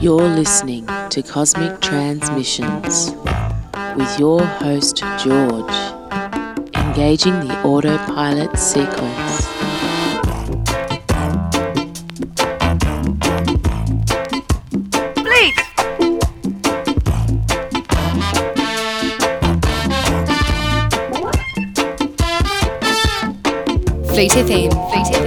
[0.00, 3.10] You're listening to Cosmic Transmissions
[3.96, 5.74] with your host George,
[6.76, 9.48] engaging the autopilot sequence.
[15.16, 15.54] Bleed!
[24.14, 24.70] Fleet FM.
[24.92, 25.19] Fleet FM.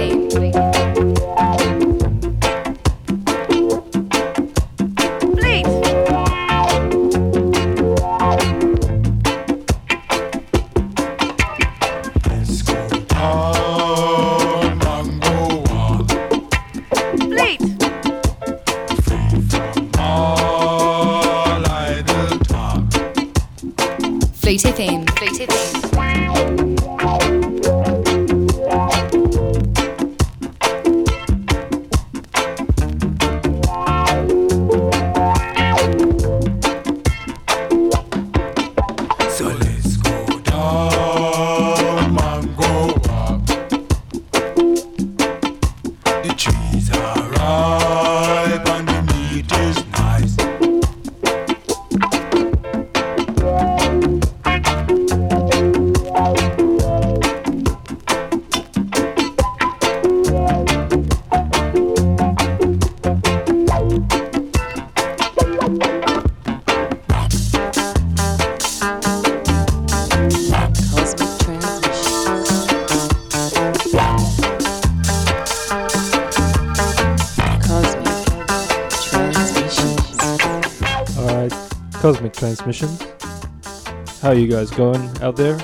[84.44, 85.56] You guys going out there?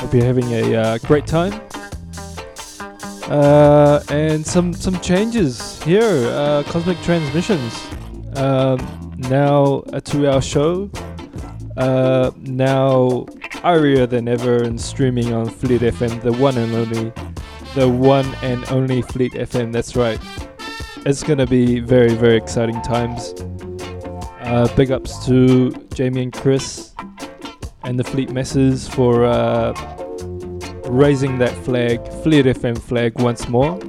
[0.00, 1.60] Hope you're having a uh, great time.
[3.24, 6.26] Uh, and some some changes here.
[6.30, 7.74] Uh, Cosmic Transmissions.
[8.34, 10.90] Um, now a two-hour show.
[11.76, 13.26] Uh, now
[13.62, 17.12] arier than ever and streaming on Fleet FM, the one and only,
[17.74, 19.70] the one and only Fleet FM.
[19.70, 20.20] That's right.
[21.04, 23.34] It's gonna be very very exciting times.
[24.40, 26.75] Uh, big ups to Jamie and Chris
[27.96, 29.72] and the Fleet Messes for uh,
[30.84, 33.80] raising that flag, Fleet FM flag, once more.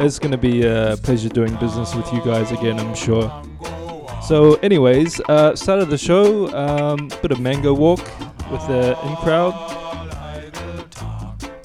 [0.00, 3.30] It's going to be a pleasure doing business with you guys again, I'm sure.
[4.26, 8.00] So, anyways, uh, start of the show, um, bit of mango walk
[8.50, 9.54] with the in crowd.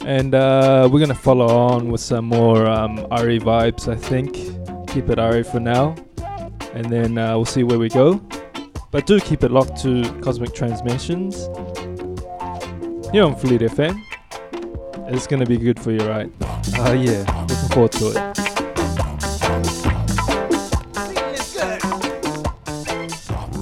[0.06, 4.36] And uh, we're going to follow on with some more um, Irie vibes, I think.
[4.94, 5.96] Keep it Irie for now
[6.75, 8.22] and then uh, we'll see where we go.
[8.95, 11.35] But do keep it locked to Cosmic Transmissions
[13.11, 14.01] here on Fleet FM.
[15.09, 16.31] It's gonna be good for you, right?
[16.79, 18.16] Uh, yeah, looking forward to it.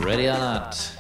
[0.05, 0.92] Ready or not?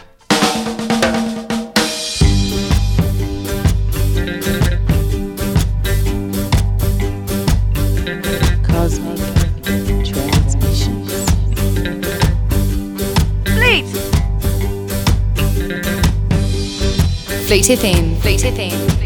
[17.53, 18.15] Fleet FM.
[18.19, 19.02] Fleet FM.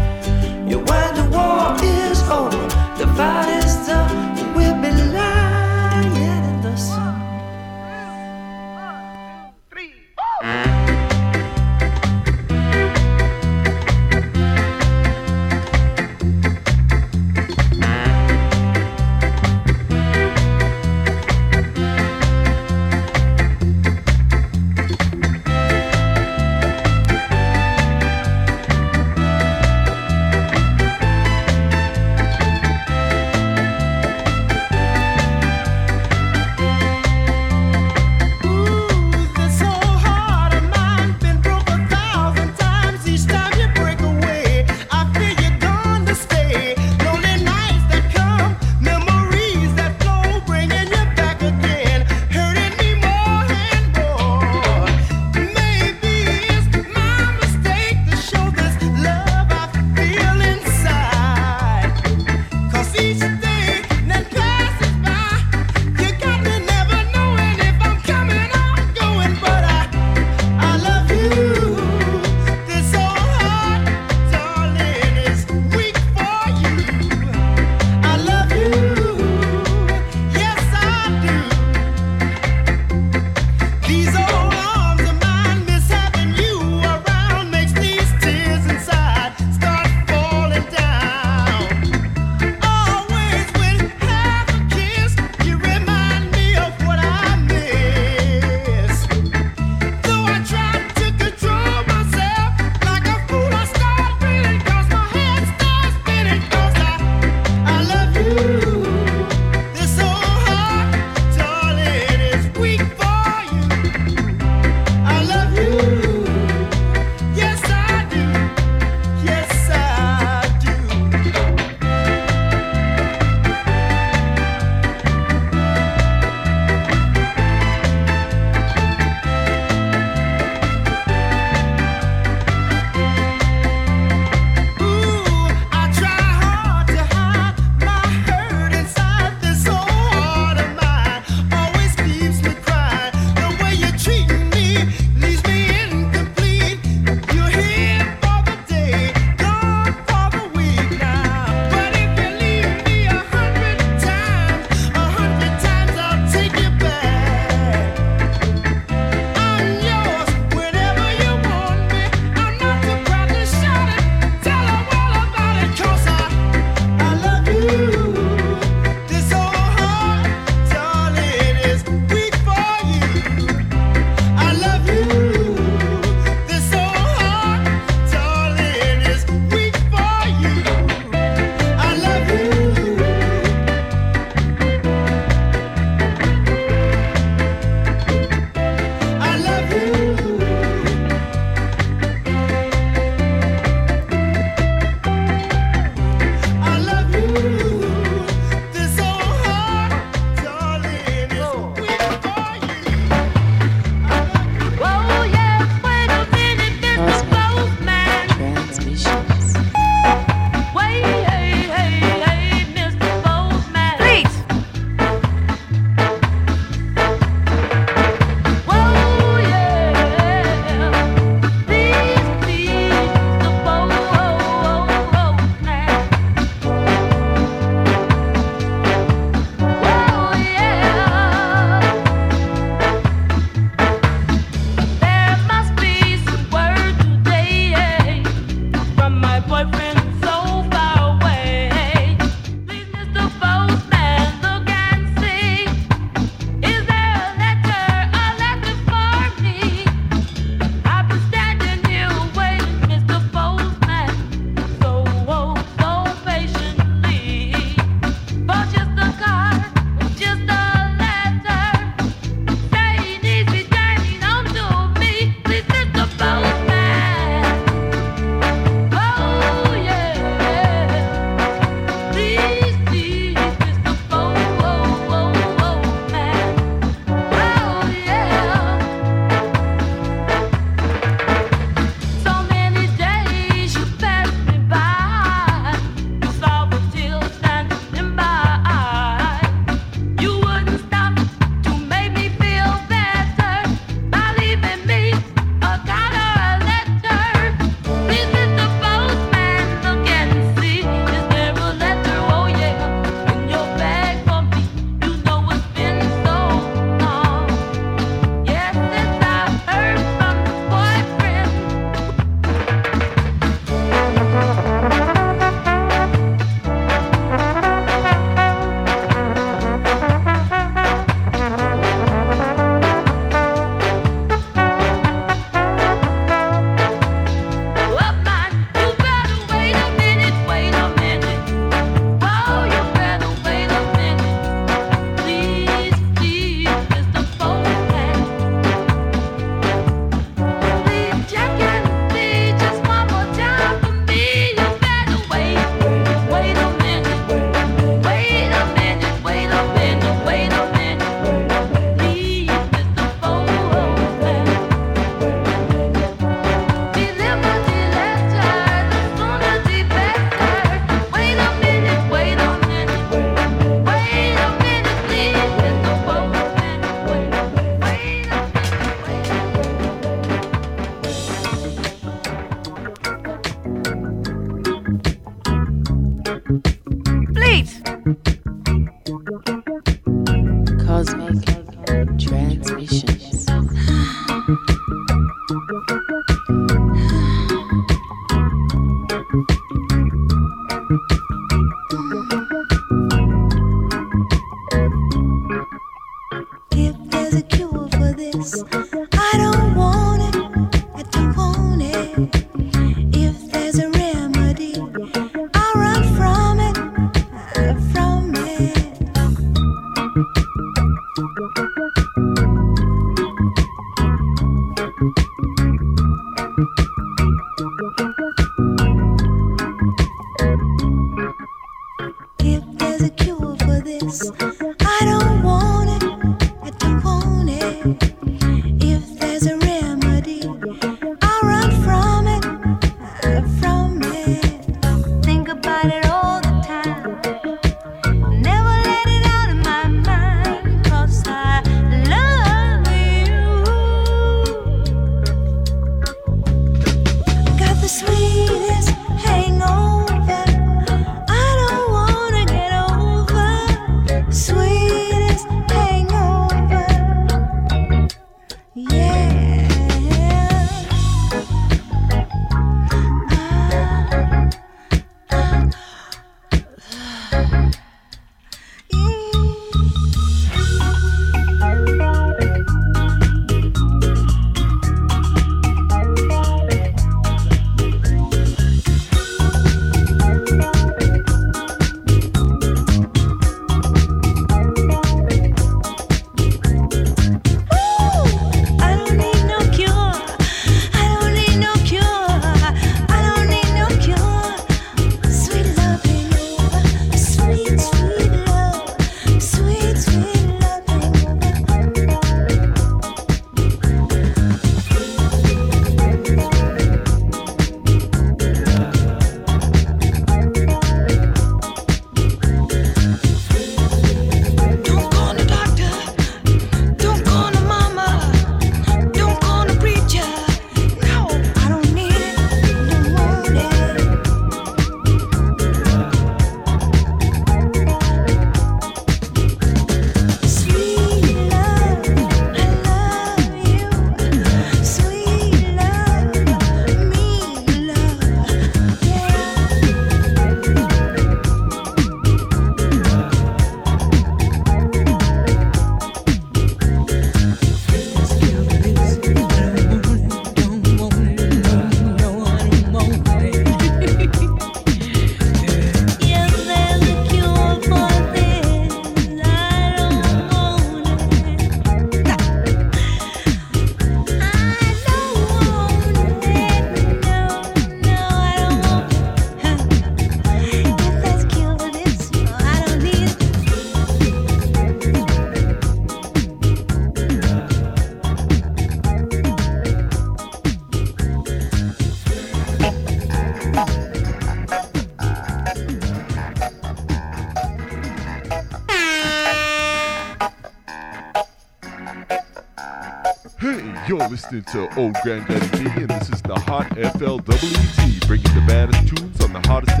[594.40, 599.38] listening to Old Granddaddy B, and this is the Hot FLWT, bringing the baddest tunes
[599.42, 600.00] on the hottest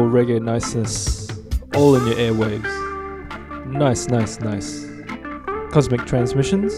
[0.00, 1.28] reggae niceness
[1.74, 3.66] all in your airwaves.
[3.66, 4.86] Nice, nice, nice.
[5.72, 6.72] Cosmic Transmissions,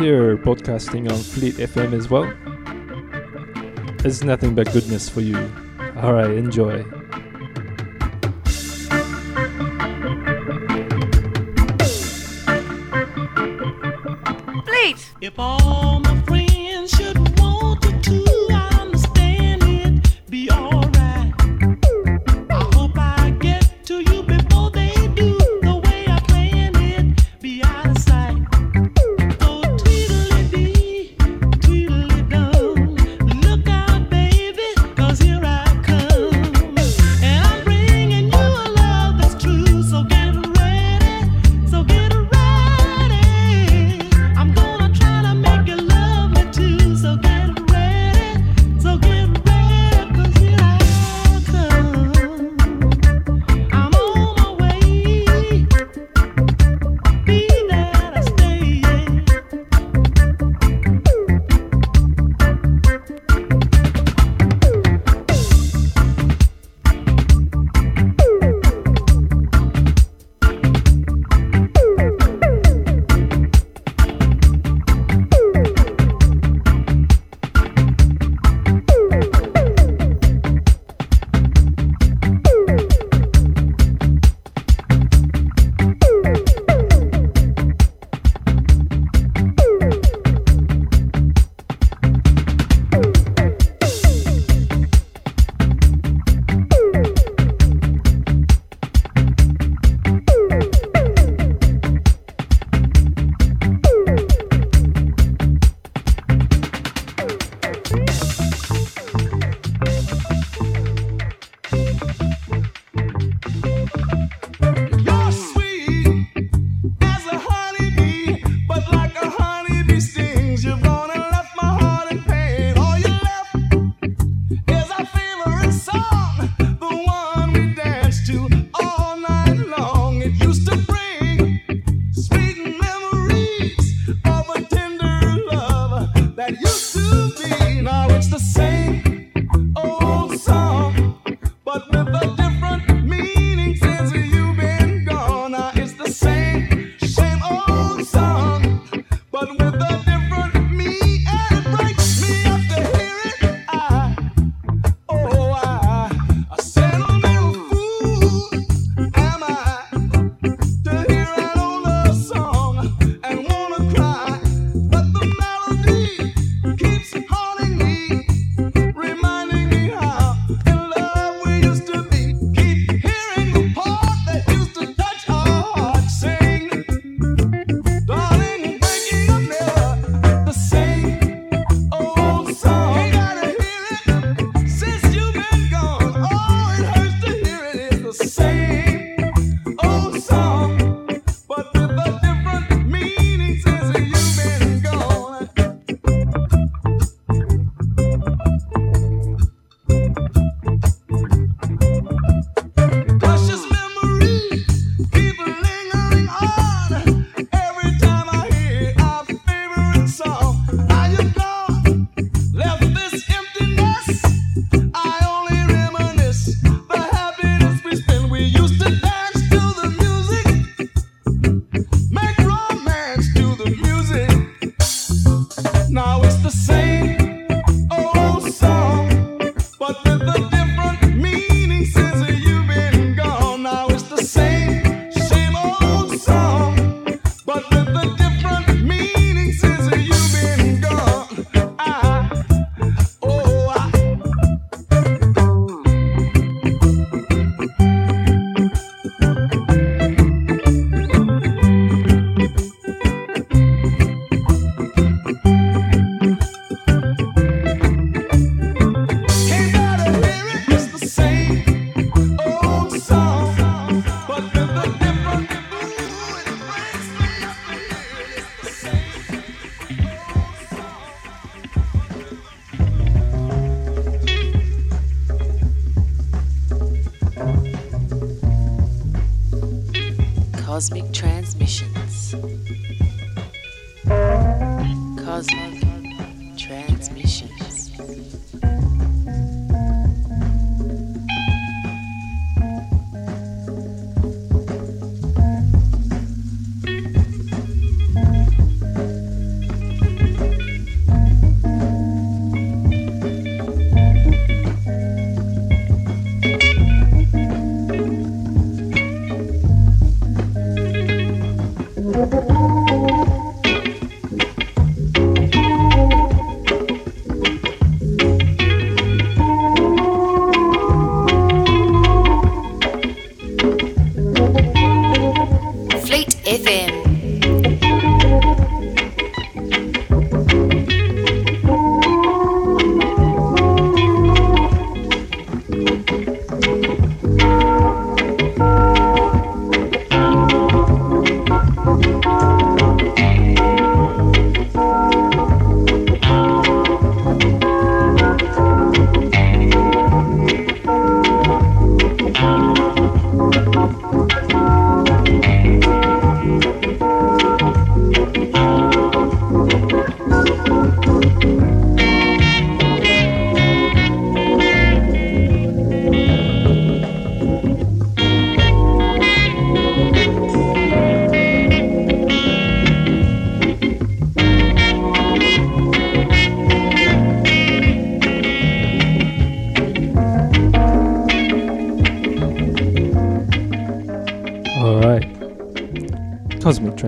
[0.00, 2.32] here broadcasting on Fleet FM as well.
[4.04, 5.38] It's nothing but goodness for you.
[5.96, 6.84] Alright, enjoy.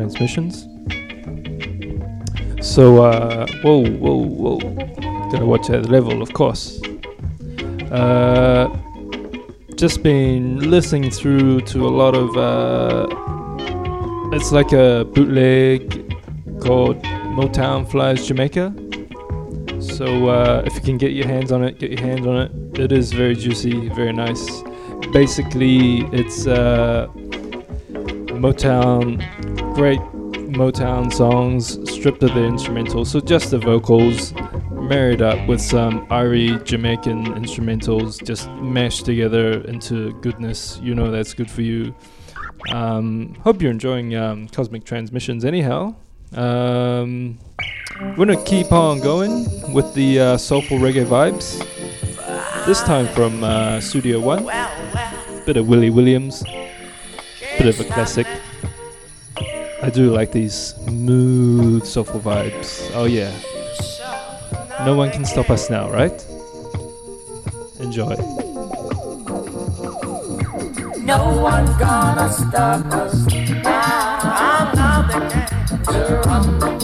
[0.07, 0.69] Transmissions.
[2.63, 4.59] So, uh, whoa, whoa, whoa.
[5.31, 6.81] Gotta watch that level, of course.
[7.91, 8.69] Uh,
[9.75, 12.37] just been listening through to a lot of.
[12.37, 13.07] Uh,
[14.35, 15.91] it's like a bootleg
[16.61, 17.03] called
[17.39, 18.75] Motown Flies Jamaica.
[19.81, 22.79] So, uh, if you can get your hands on it, get your hands on it.
[22.79, 24.63] It is very juicy, very nice.
[25.13, 26.47] Basically, it's.
[26.47, 27.09] Uh,
[28.37, 29.23] Motown,
[29.77, 30.01] great
[30.57, 34.33] Motown songs stripped of the instrumentals, so just the vocals
[34.73, 40.81] married up with some Irie Jamaican instrumentals, just mashed together into goodness.
[40.83, 41.95] You know that's good for you.
[42.73, 45.95] Um, hope you're enjoying um, Cosmic Transmissions, anyhow.
[46.33, 47.39] Um,
[48.01, 51.59] we're gonna keep on going with the uh, soulful reggae vibes.
[52.65, 54.47] This time from uh, Studio One,
[55.45, 56.43] bit of Willie Williams
[57.59, 58.27] bit of a classic.
[59.87, 62.91] I do like these smooth, soulful vibes.
[62.93, 63.31] Oh yeah.
[64.85, 66.27] No one can stop us now, right?
[67.79, 68.17] Enjoy.
[70.99, 73.27] No one's gonna stop us
[73.65, 74.73] ah,
[76.61, 76.76] now.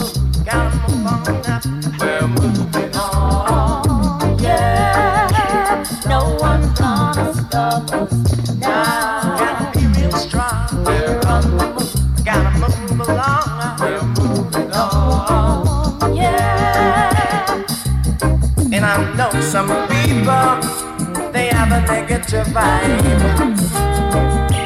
[21.86, 23.42] Negative vibe.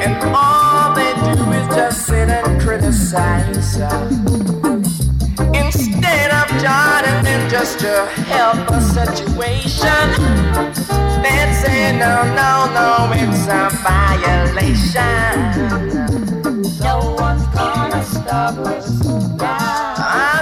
[0.03, 3.77] And all they do is just sit and criticize.
[5.53, 10.07] Instead of joining in just to help situation,
[11.23, 15.27] they say, no, no, no, it's a violation.
[16.79, 19.03] No one's gonna stop us
[19.37, 19.93] now.
[19.97, 20.37] I.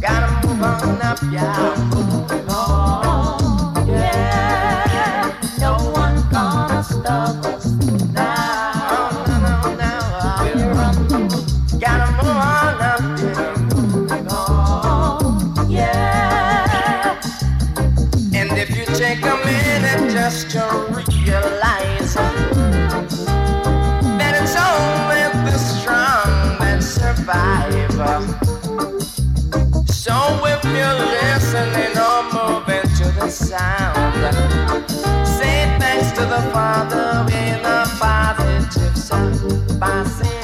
[0.00, 1.75] Gotta move on up, yeah.
[33.56, 34.90] Sound,
[35.26, 40.35] say thanks to the Father in a positive sound by singing.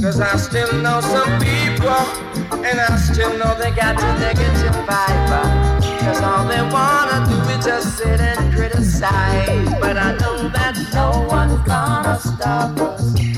[0.00, 1.90] Cause I still know some people,
[2.64, 6.00] and I still know they got your negative vibe.
[6.00, 9.68] Cause all they wanna do is just sit and criticize.
[9.80, 13.33] But I know that no one's gonna stop us.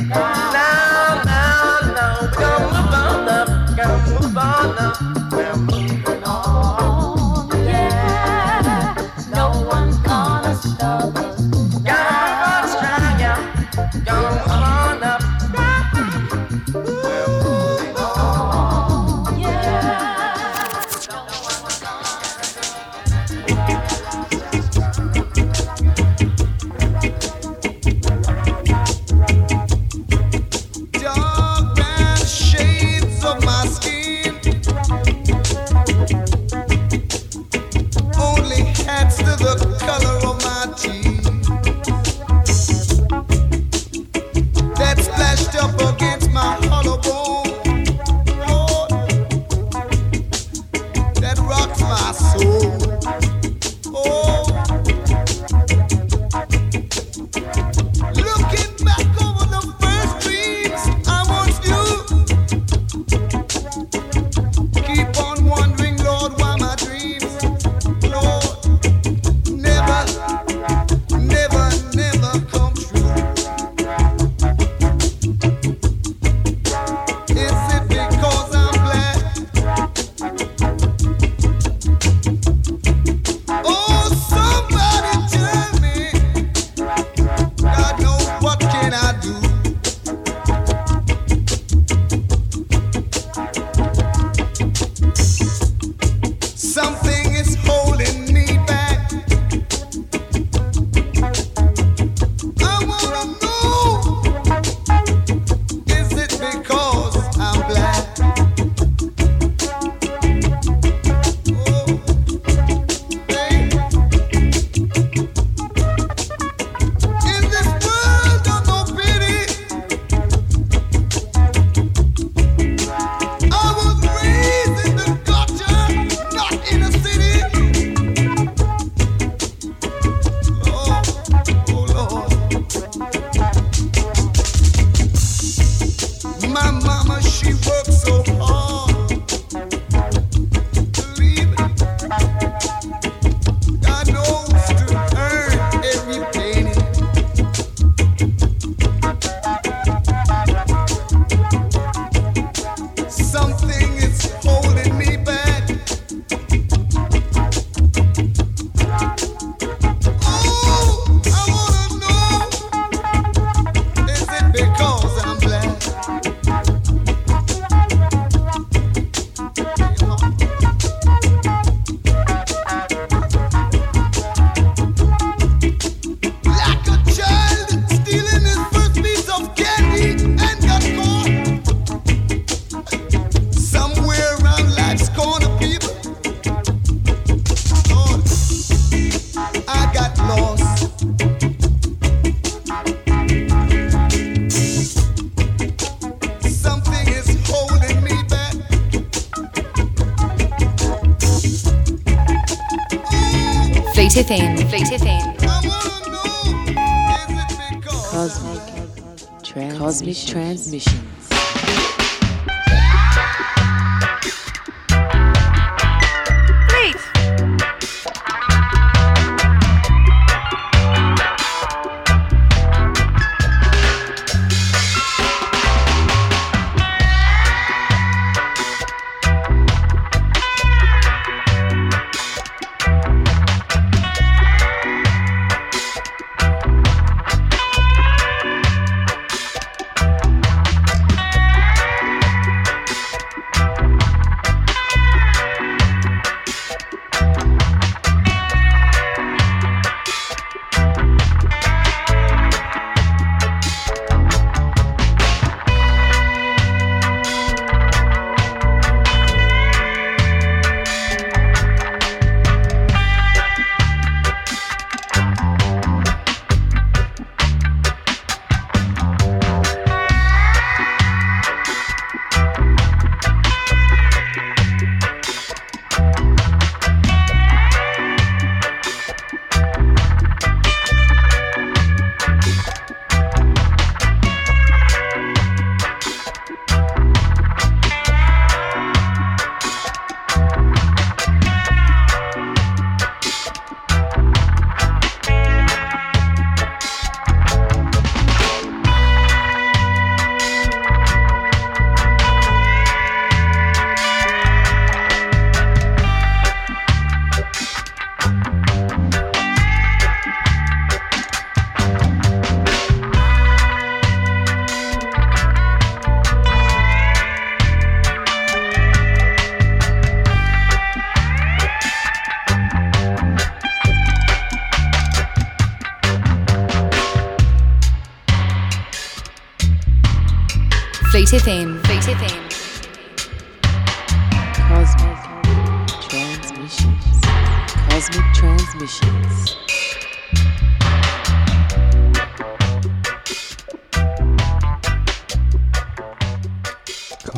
[210.15, 210.86] transmission.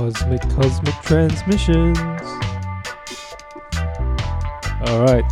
[0.09, 1.99] Cosmic, cosmic transmissions.
[4.87, 5.25] All right.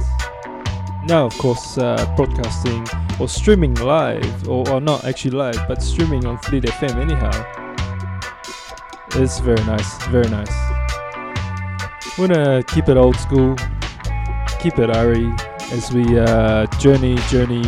[1.07, 2.87] Now, of course, uh, broadcasting
[3.18, 7.33] or streaming live, or, or not actually live, but streaming on Fleet FM anyhow.
[9.12, 10.53] It's very nice, very nice.
[12.18, 13.57] We're gonna keep it old school,
[14.61, 15.41] keep it Irie,
[15.72, 17.62] as we uh, journey, journey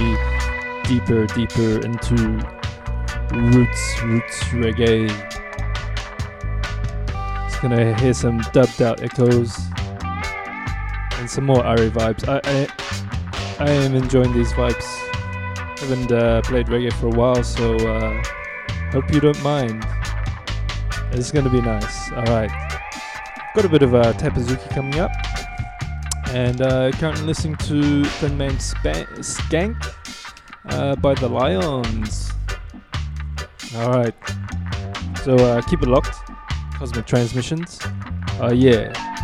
[0.85, 2.17] deeper, deeper into
[3.33, 5.38] roots, roots reggae.
[7.61, 9.59] Gonna hear some dubbed out echoes
[11.19, 12.29] and some more Irie vibes.
[12.29, 14.85] I, I, I am enjoying these vibes.
[15.81, 18.23] Haven't uh, played reggae for a while, so uh,
[18.93, 19.85] hope you don't mind.
[21.11, 22.13] It's gonna be nice.
[22.13, 22.51] All right.
[23.57, 25.11] Got a bit of uh, Tappa Zukie coming up,
[26.29, 29.77] and uh, currently listening to named Spa- Skank
[30.67, 32.31] uh, by the Lions.
[33.77, 34.15] All right.
[35.25, 36.28] So uh, keep it locked.
[36.79, 37.81] Cosmic Transmissions.
[38.41, 39.18] Uh, yeah.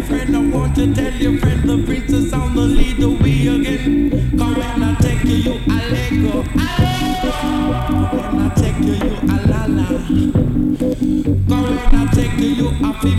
[0.00, 0.36] To your friend.
[0.36, 4.10] I want to tell your friend the princess on the lead the way again.
[4.38, 6.44] Cause when I take you, you a let go.
[6.56, 6.98] I let.
[8.12, 9.86] When I take you, you a la la.
[11.48, 13.18] Cause when I take you, you a feel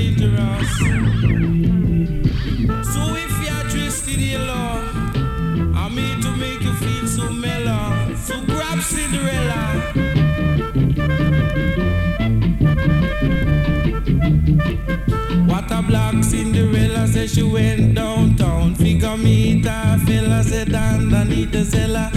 [21.45, 22.09] the cellar.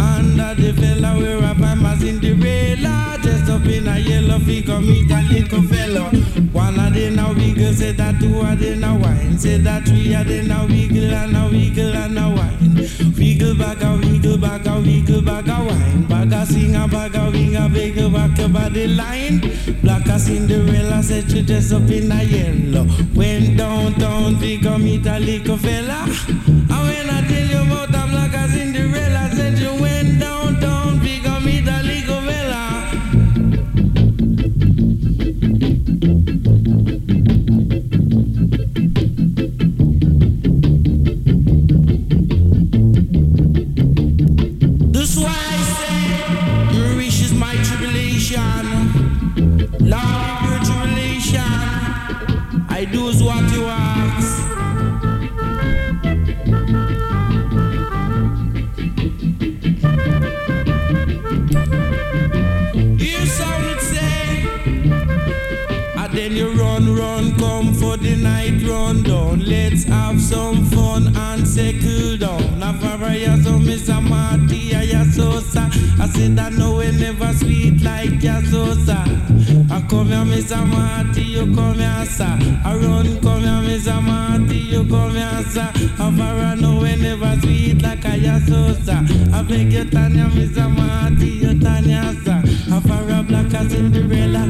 [0.00, 3.18] Under the fella where I find my Cinderella.
[3.22, 6.10] Dressed up in a yellow figure meet a little fella.
[6.52, 9.38] One of them a wiggle, said that two of them a wine.
[9.38, 12.88] Said that three of them a wiggle and a wiggle and a wine.
[13.16, 16.06] Wiggle back a wiggle back a wiggle back a wine.
[16.06, 19.40] Bag a sing a bag a wing a wiggle back a body line.
[19.82, 22.86] Black a Cinderella said she dressed up in a yellow.
[23.14, 26.06] Went downtown, figure meet a little fella.
[26.38, 27.99] And when I tell you about
[71.60, 72.62] say cool down.
[72.62, 75.68] After ya so Miss I ya so sa.
[76.02, 78.98] I said I know it never sweet like ya so sa.
[79.76, 82.38] I come here, Miss Marty, you come here, sir.
[82.64, 85.28] I run, come here, Miss Marty, you come here.
[86.04, 88.96] After I know it never sweet like ya so sa.
[89.36, 92.40] I beg you, Tanya, Miss Marty, you Tanya, sir.
[92.74, 94.44] After a black as Cinderella.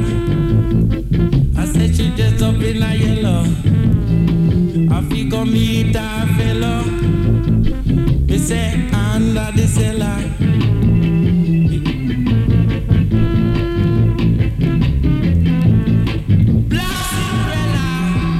[1.57, 3.80] I said she dressed up in a yellow.
[5.09, 6.83] Fi go meet a fellow.
[8.27, 10.17] Me say under the cellar.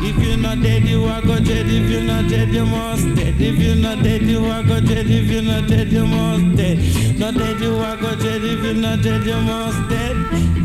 [0.03, 1.68] If you not dead, you are go dead.
[1.68, 3.36] If you not dead, you must dead.
[3.39, 5.07] If you not dead, you are go dead.
[5.09, 7.20] If you not dead, you must dead.
[7.20, 8.43] Not dead, you are go dead.
[8.43, 10.16] If you not dead, you must dead.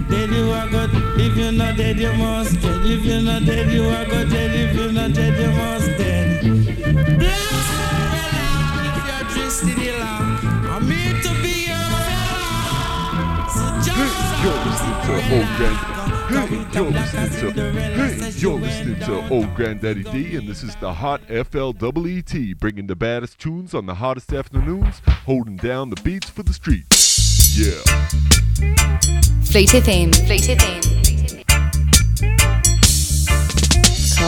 [0.09, 0.96] Dead, you are go.
[1.27, 2.87] If you not dead, you must dead.
[2.87, 4.55] If you not dead, you are go dead.
[4.55, 6.41] If you not dead, you must dead.
[7.19, 8.87] Black Cinderella.
[8.95, 9.99] If you're twisted, you
[10.71, 13.51] I'm here to be your fella.
[13.51, 15.79] So just You're listening to Old Grand.
[16.29, 17.71] Hey, you're listening to.
[17.73, 22.97] Hey, you're listening to Old Granddaddy D, and this is the Hot FLEET, bringing the
[22.97, 27.59] baddest tunes on the hottest afternoons, holding down the beats for the streets.
[27.59, 27.83] Yeah.
[29.43, 30.15] Fleet FM.
[30.27, 30.96] Fleet FM.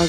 [0.00, 0.06] Oh,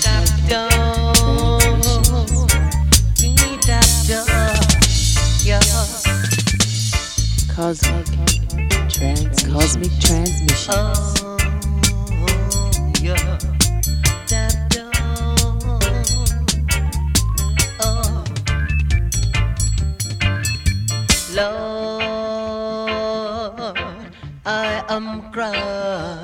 [21.34, 22.06] Lord,
[24.46, 26.19] I am crying.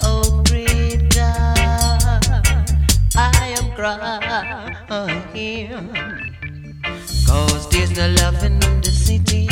[0.02, 2.26] Oh, great God,
[3.16, 4.74] I am crying.
[7.28, 9.48] Cause there's no love in the city,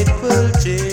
[0.00, 0.87] It will change.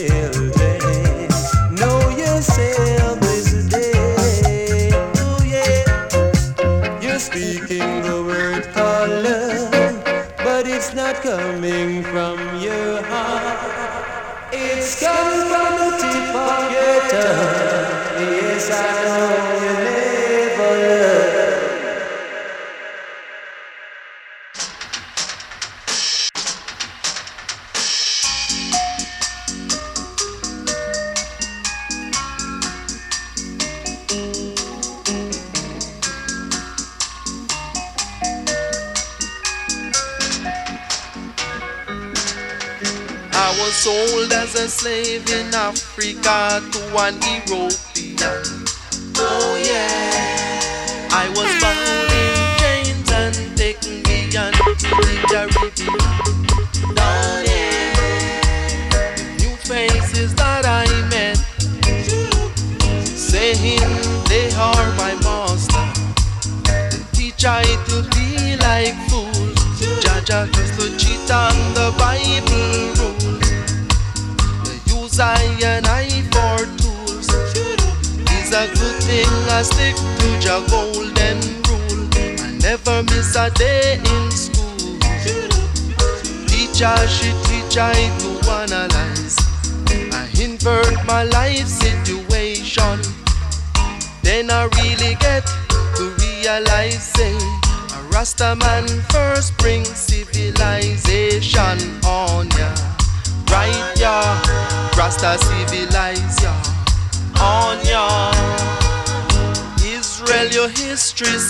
[46.96, 47.75] one hero.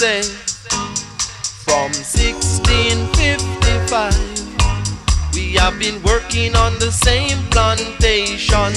[0.06, 0.22] say
[1.66, 4.14] from 1655
[5.34, 8.72] we have been working on the same plantation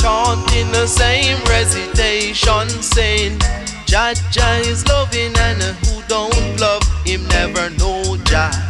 [0.00, 3.38] chanting the same recitation saying
[3.84, 8.67] Jah Jah is loving and who don't love him never know Jah.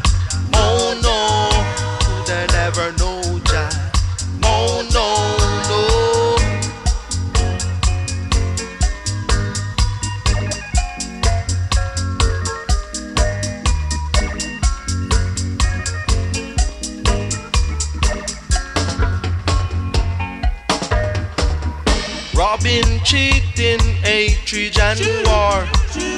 [24.51, 25.69] And war.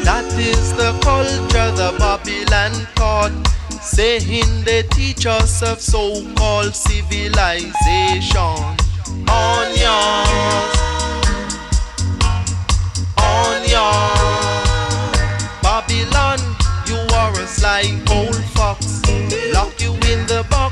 [0.07, 3.33] That is the culture the Babylon taught.
[3.83, 7.51] Saying they teach us of so called civilization.
[9.27, 10.71] Onions.
[13.19, 14.31] Onions.
[15.61, 16.39] Babylon,
[16.87, 19.03] you are a sly old fox.
[19.53, 20.70] Lock you in the box.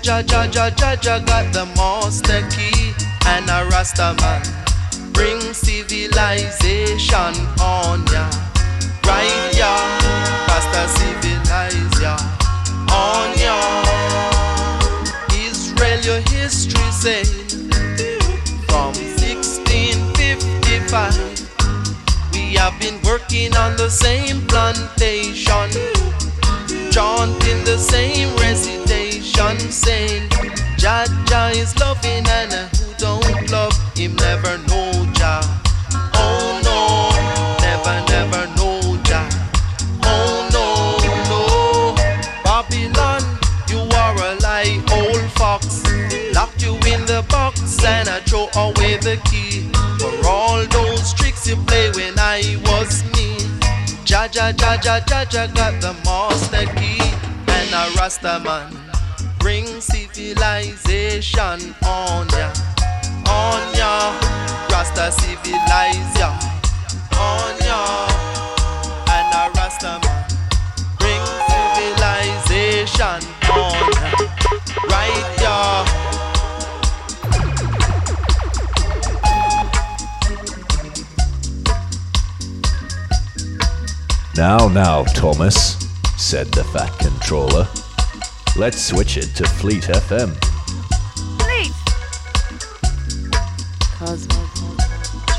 [0.00, 2.94] Jaja, Jaja, Jaja got the master key,
[3.26, 4.42] and a Rasta man
[5.12, 8.30] bring civilization on ya.
[9.04, 9.76] Right ya,
[10.46, 12.16] Rasta civilize ya
[12.94, 13.58] on ya.
[15.34, 17.24] Israel, your history say
[18.68, 21.18] from 1655
[22.32, 25.70] we have been working on the same plantation,
[26.92, 28.37] chanting the same
[29.48, 30.28] recitation, saying,
[30.78, 35.40] Jaja is loving and who don't love him never know Jah.
[36.14, 37.10] Oh no,
[37.60, 39.28] never, never know Jah.
[40.04, 40.64] Oh no,
[41.28, 41.94] no,
[42.44, 43.22] Babylon,
[43.68, 45.82] you are a lie, old fox.
[46.34, 51.46] Lock you in the box and I throw away the key for all those tricks
[51.46, 53.36] you play when I was me.
[54.04, 57.00] Jaja, Jaja, Jaja got the master key
[57.48, 58.87] and a Rasta man
[59.80, 62.52] civilization on ya,
[63.26, 64.12] on ya.
[64.70, 66.30] Rasta civilize ya,
[67.18, 67.80] on ya,
[69.10, 70.24] and a Rasta man
[70.98, 73.20] bring civilization
[73.50, 74.10] on ya,
[74.88, 75.84] right ya.
[84.36, 85.76] Now, now, Thomas,
[86.16, 87.66] said the fat controller.
[88.58, 90.34] Let's switch it to Fleet FM.
[91.38, 91.72] Please.
[93.94, 94.48] Cosmic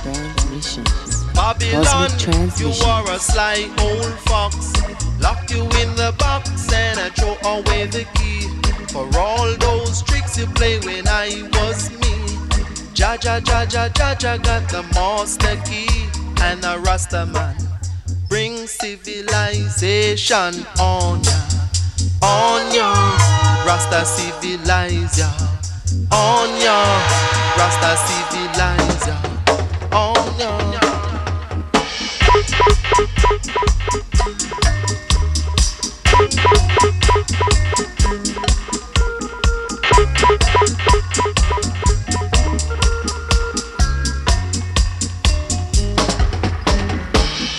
[0.01, 1.23] transmissions.
[1.33, 4.71] Babylon, Cosmic you are a sly old fox.
[5.19, 8.47] Lock you in the box and I throw away the key
[8.87, 12.15] for all those tricks you play when I was me.
[12.95, 15.89] Jaja, Jaja, Jaja got the master key
[16.41, 17.57] and a Rasta man
[18.29, 21.31] bring civilization on ya,
[22.21, 22.93] on ya.
[23.65, 25.29] Rasta civilize ya,
[26.11, 26.77] on ya.
[27.57, 29.15] Rasta civilize ya,
[29.91, 30.49] on ya.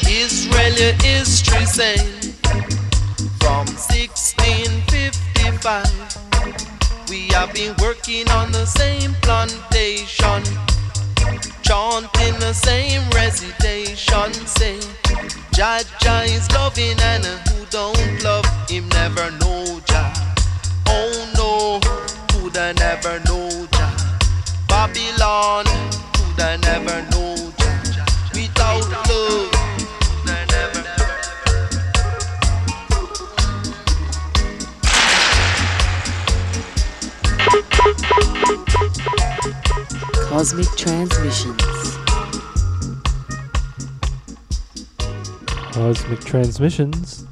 [0.09, 2.35] Israel, your history saying
[3.41, 3.67] from
[4.41, 6.21] 1655
[7.11, 10.45] we have been working on the same plantation,
[11.63, 14.81] chanting the same recitation, saying
[15.53, 20.13] Jaja is loving and who don't love him never know Jah.
[20.87, 21.81] Oh no,
[22.29, 23.93] coulda never know Jah.
[24.69, 25.65] Babylon,
[26.15, 27.10] coulda never know
[40.31, 41.61] Cosmic transmissions.
[45.73, 47.27] Cosmic transmissions.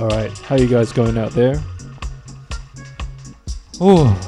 [0.00, 1.62] All right, how you guys going out there?
[3.80, 4.18] Oh,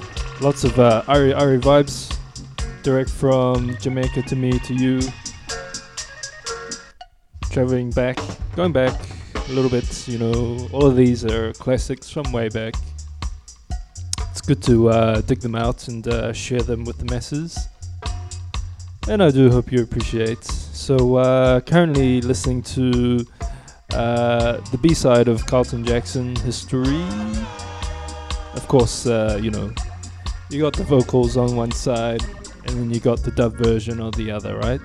[0.40, 2.16] lots of uh, Irie Irie vibes,
[2.84, 5.00] direct from Jamaica to me to you.
[7.50, 8.20] Traveling back,
[8.54, 8.94] going back
[9.34, 10.06] a little bit.
[10.06, 12.74] You know, all of these are classics from way back.
[14.36, 17.68] It's good to uh, dig them out and uh, share them with the masses.
[19.08, 20.44] And I do hope you appreciate.
[20.44, 23.24] So, uh, currently listening to
[23.94, 27.02] uh, the B side of Carlton Jackson History.
[28.52, 29.72] Of course, uh, you know,
[30.50, 32.22] you got the vocals on one side,
[32.66, 34.82] and then you got the dub version on the other, right?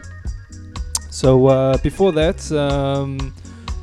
[1.10, 3.34] So, uh, before that, um,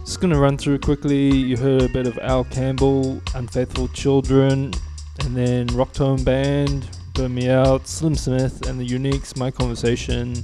[0.02, 1.28] just gonna run through quickly.
[1.28, 4.72] You heard a bit of Al Campbell, Unfaithful Children,
[5.20, 10.34] and then Rock Rocktone Band, Burn Me Out, Slim Smith, and the Uniques, My Conversation,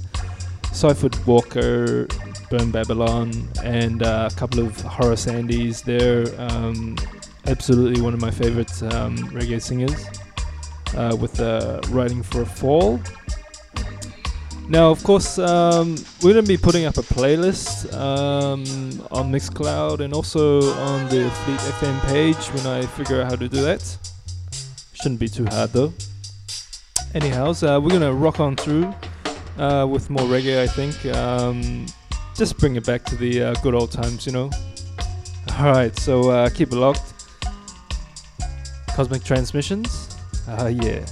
[0.71, 2.07] Sylford Walker,
[2.49, 3.31] Burn Babylon,
[3.63, 6.25] and uh, a couple of Horace Andys there.
[6.39, 6.97] Um,
[7.47, 10.05] absolutely one of my favorite um, reggae singers
[10.95, 12.99] uh, with uh, Riding for a Fall.
[14.67, 18.61] Now, of course, um, we're going to be putting up a playlist um,
[19.11, 23.47] on Mixcloud and also on the Fleet FM page when I figure out how to
[23.47, 24.14] do that.
[25.05, 25.93] Shouldn't be too hard though.
[27.13, 28.91] Anyhow, uh, we're gonna rock on through
[29.59, 30.57] uh, with more reggae.
[30.57, 31.05] I think.
[31.15, 31.85] Um,
[32.33, 34.49] just bring it back to the uh, good old times, you know.
[35.59, 37.13] All right, so uh, keep it locked.
[38.95, 40.17] Cosmic transmissions.
[40.47, 41.05] Ah, yeah.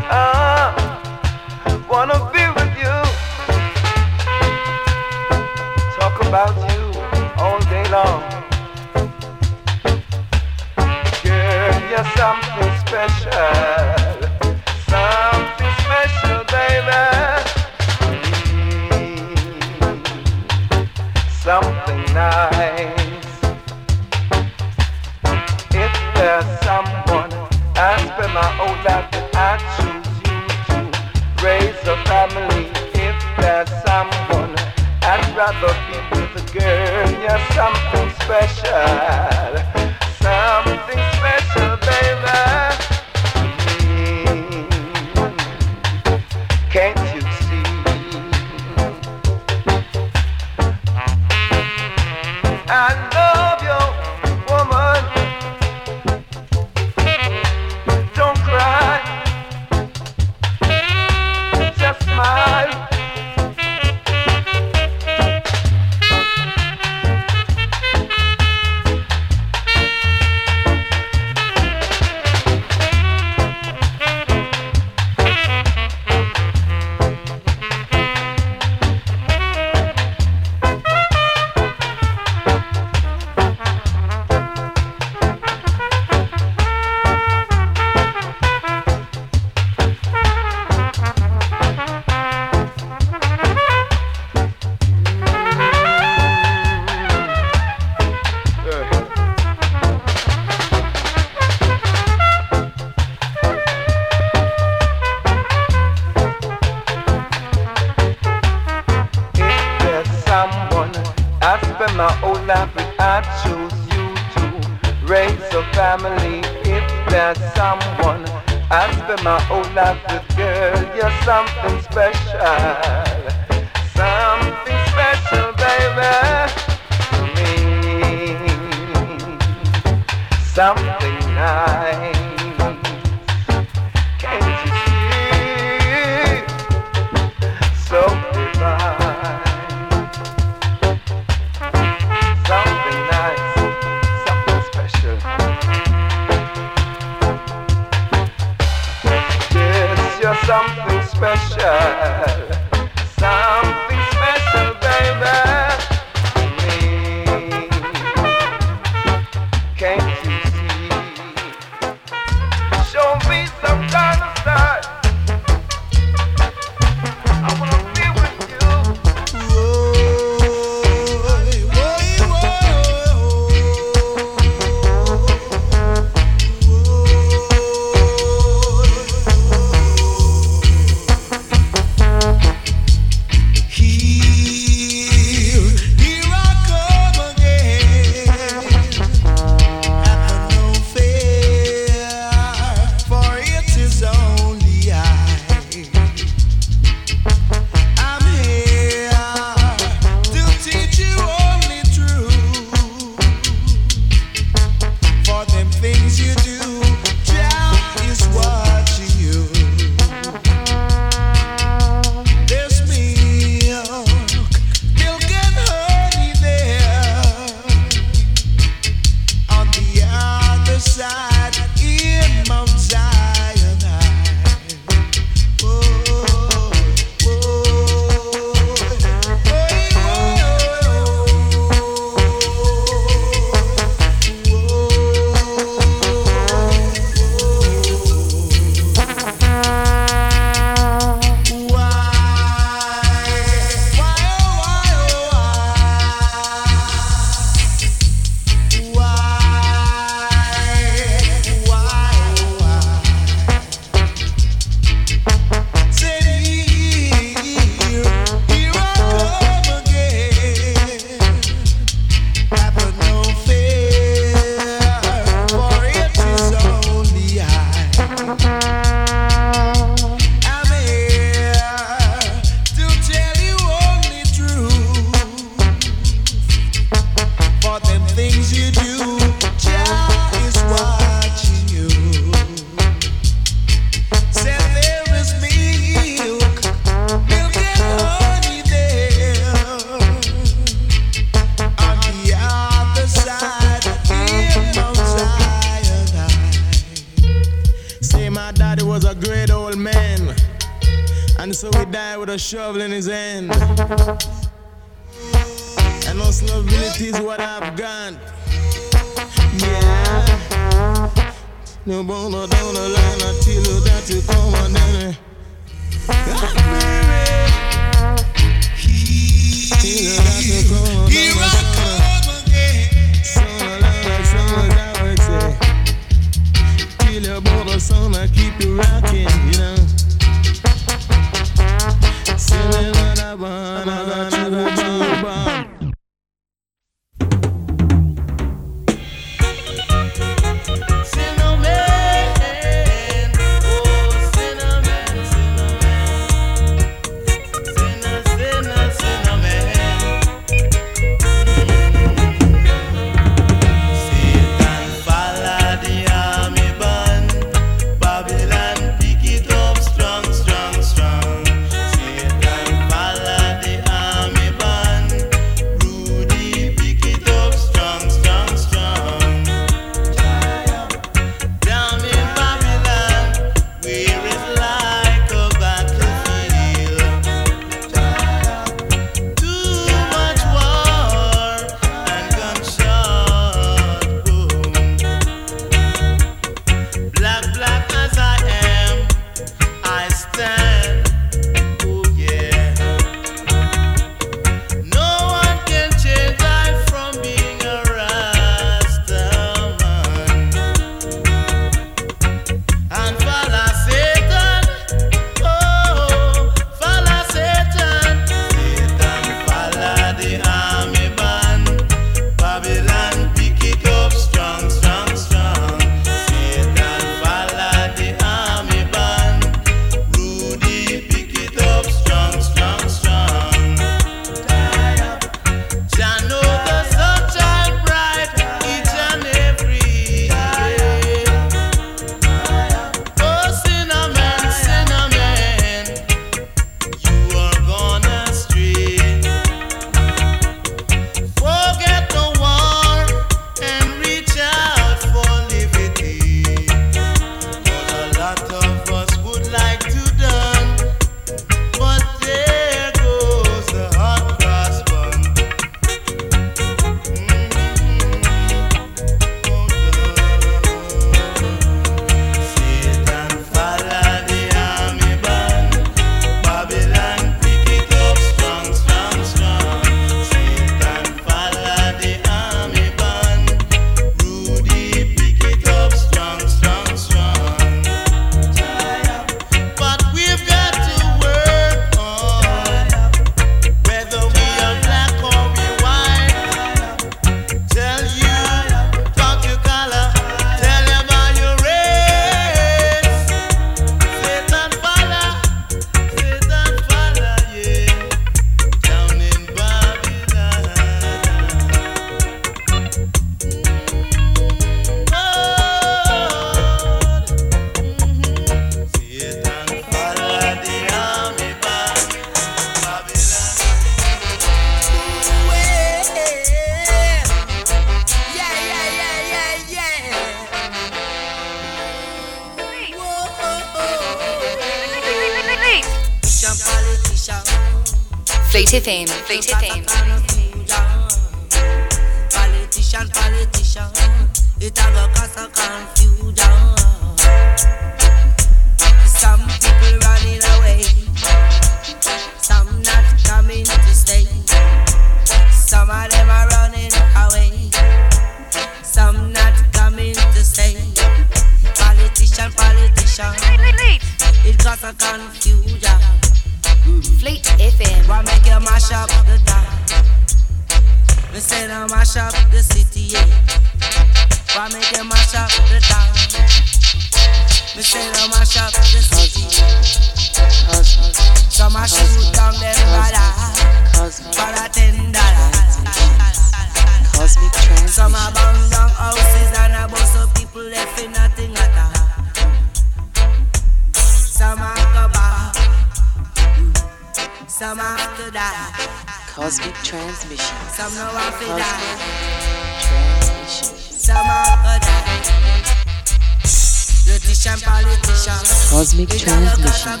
[598.34, 600.00] Cosmic transmission.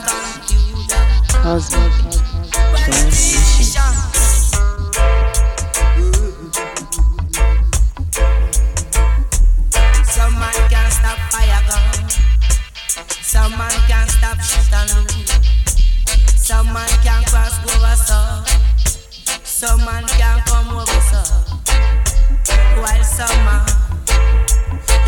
[1.42, 1.92] Cosmic
[2.76, 3.92] transmission.
[10.04, 12.08] Some man can't stop fire gun.
[13.22, 15.30] Some man can't stop shoot and loot.
[16.36, 18.44] Some man can't cross over some.
[19.44, 21.44] Some man can't come over some.
[22.82, 23.66] While some man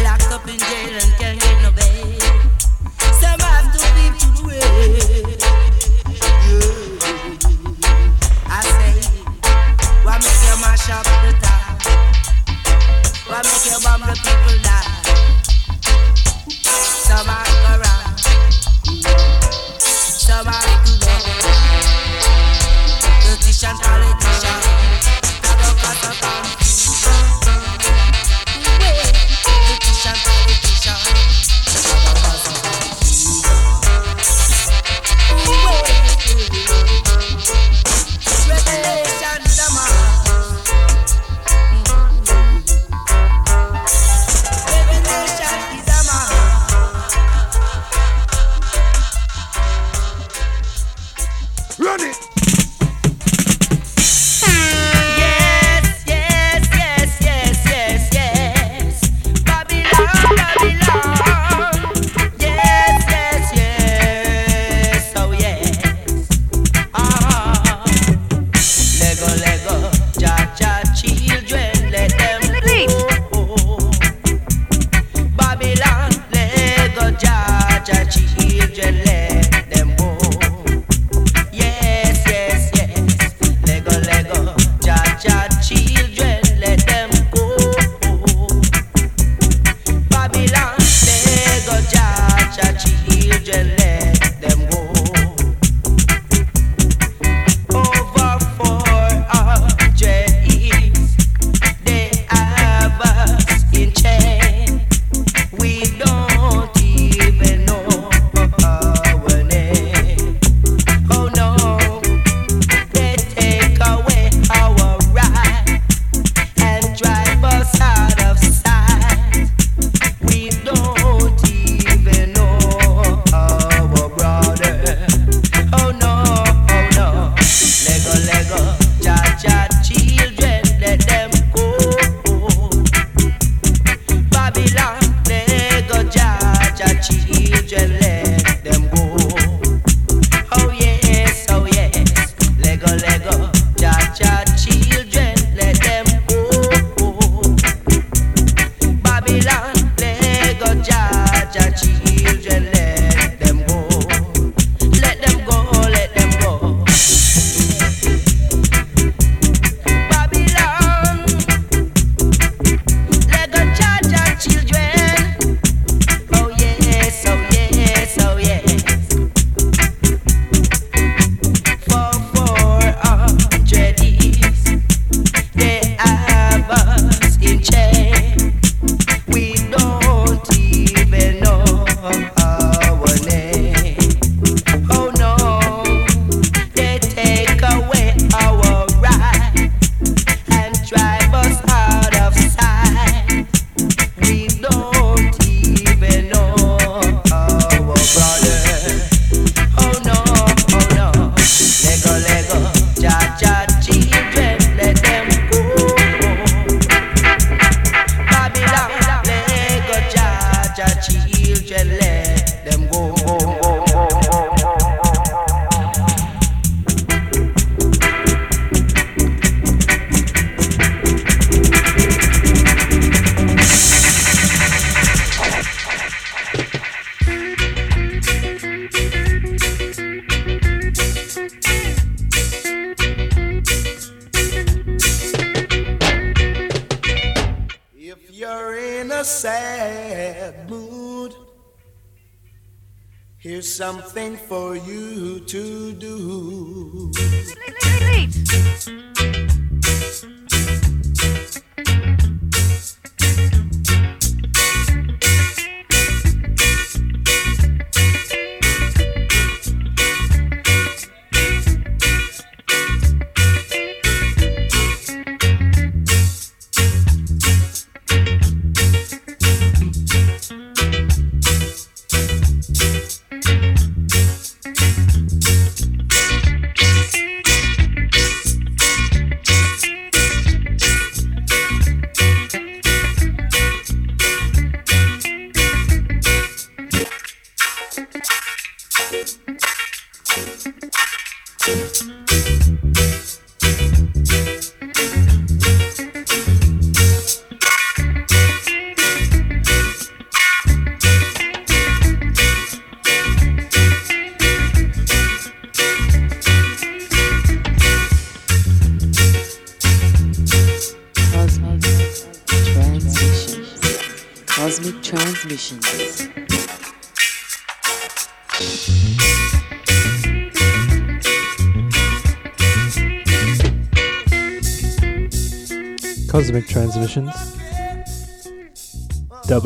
[0.04, 1.35] locked up in jail and can't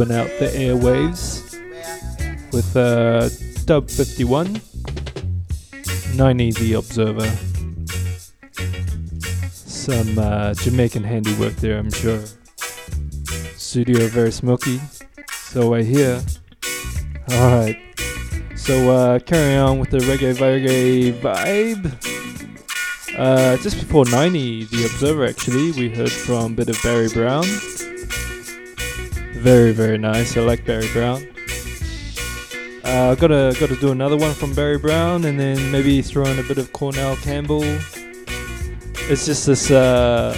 [0.01, 1.52] Out the airwaves
[2.55, 3.28] with uh,
[3.66, 4.47] Dub 51.
[6.16, 7.31] Niney The Observer.
[9.51, 12.24] Some uh, Jamaican handiwork there, I'm sure.
[13.56, 14.81] Studio very smoky.
[15.35, 16.22] So I hear.
[17.31, 17.77] Alright.
[18.56, 21.94] So uh, carrying on with the reggae reggae vibe.
[23.18, 27.44] Uh, just before Niney, The Observer actually, we heard from a bit of Barry Brown.
[29.40, 30.36] Very, very nice.
[30.36, 31.26] I like Barry Brown.
[32.84, 36.42] Uh, gotta gotta do another one from Barry Brown, and then maybe throw in a
[36.42, 37.62] bit of Cornell Campbell.
[39.08, 40.36] It's just this uh,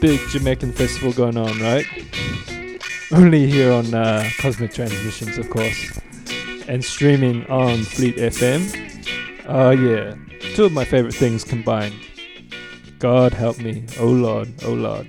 [0.00, 1.84] big Jamaican festival going on, right?
[3.12, 6.00] Only here on uh, Cosmic Transmissions, of course,
[6.68, 9.44] and streaming on Fleet FM.
[9.46, 10.14] Oh yeah,
[10.54, 11.94] two of my favorite things combined.
[12.98, 15.06] God help me, oh Lord, oh Lord.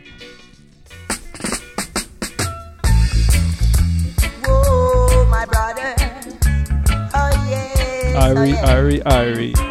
[8.15, 8.55] Irie.
[8.63, 9.68] Irie, Irie.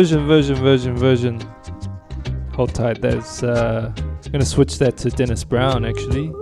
[0.00, 1.40] Version, version, version, version.
[2.54, 3.02] Hold tight.
[3.02, 3.42] There's.
[3.42, 3.92] Uh,
[4.32, 6.32] gonna switch that to Dennis Brown actually.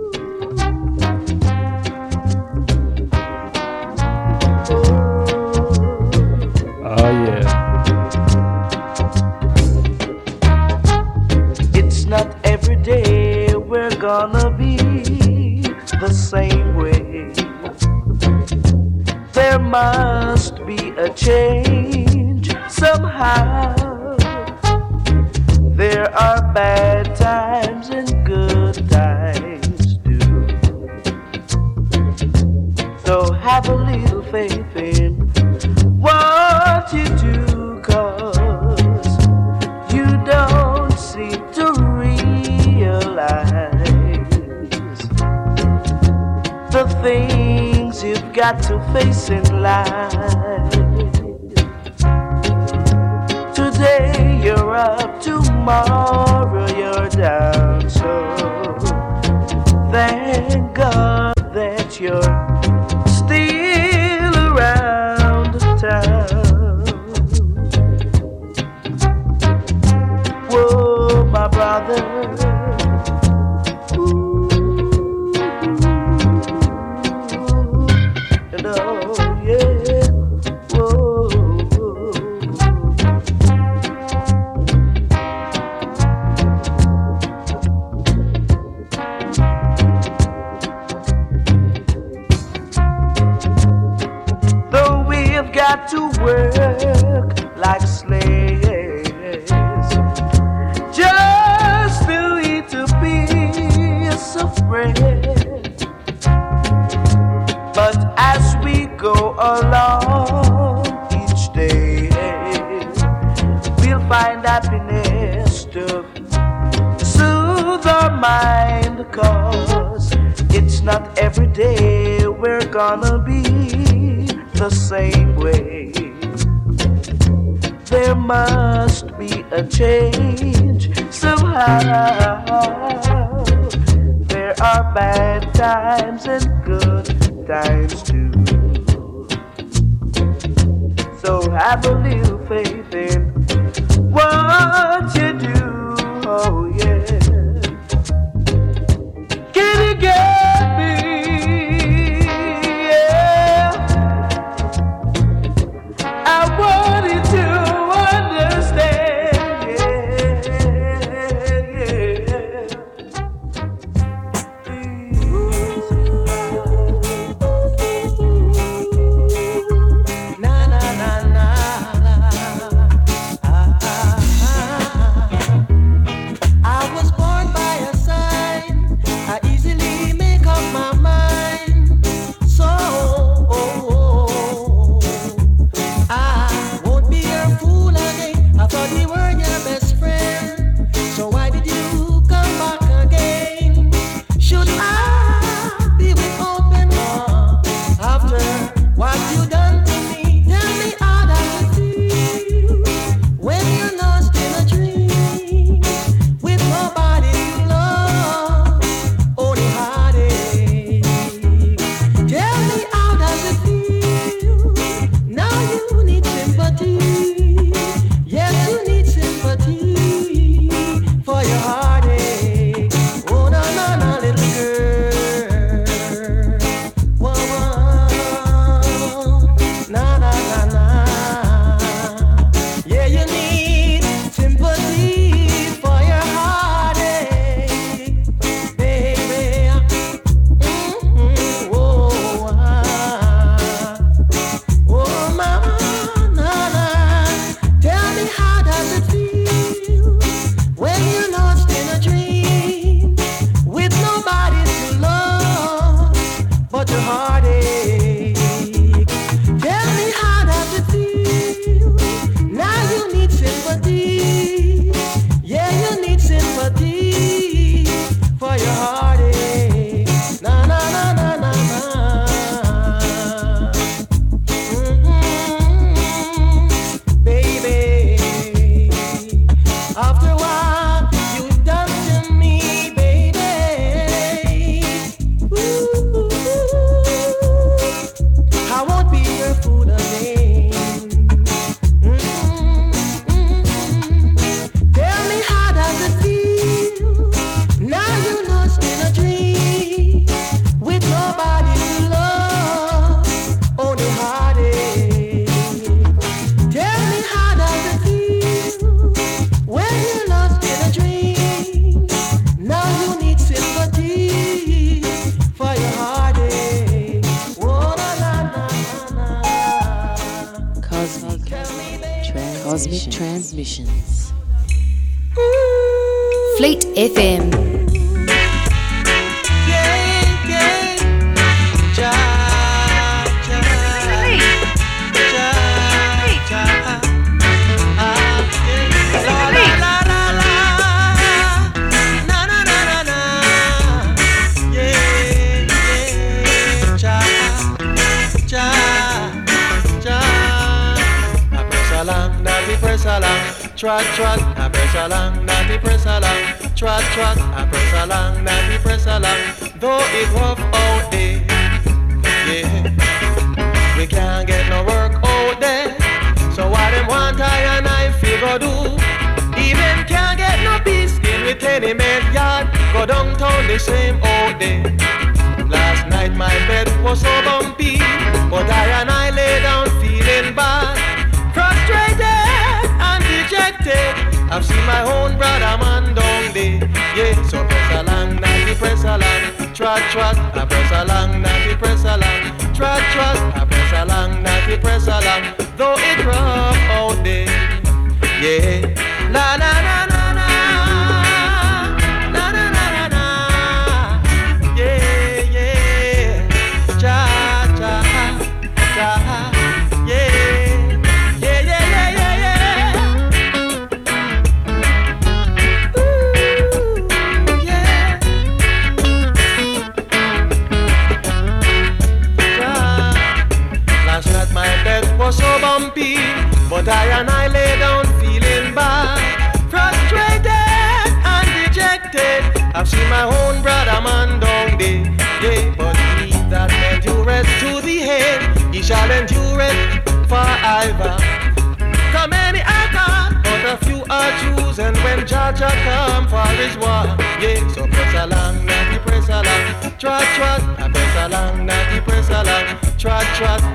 [453.39, 453.68] Trot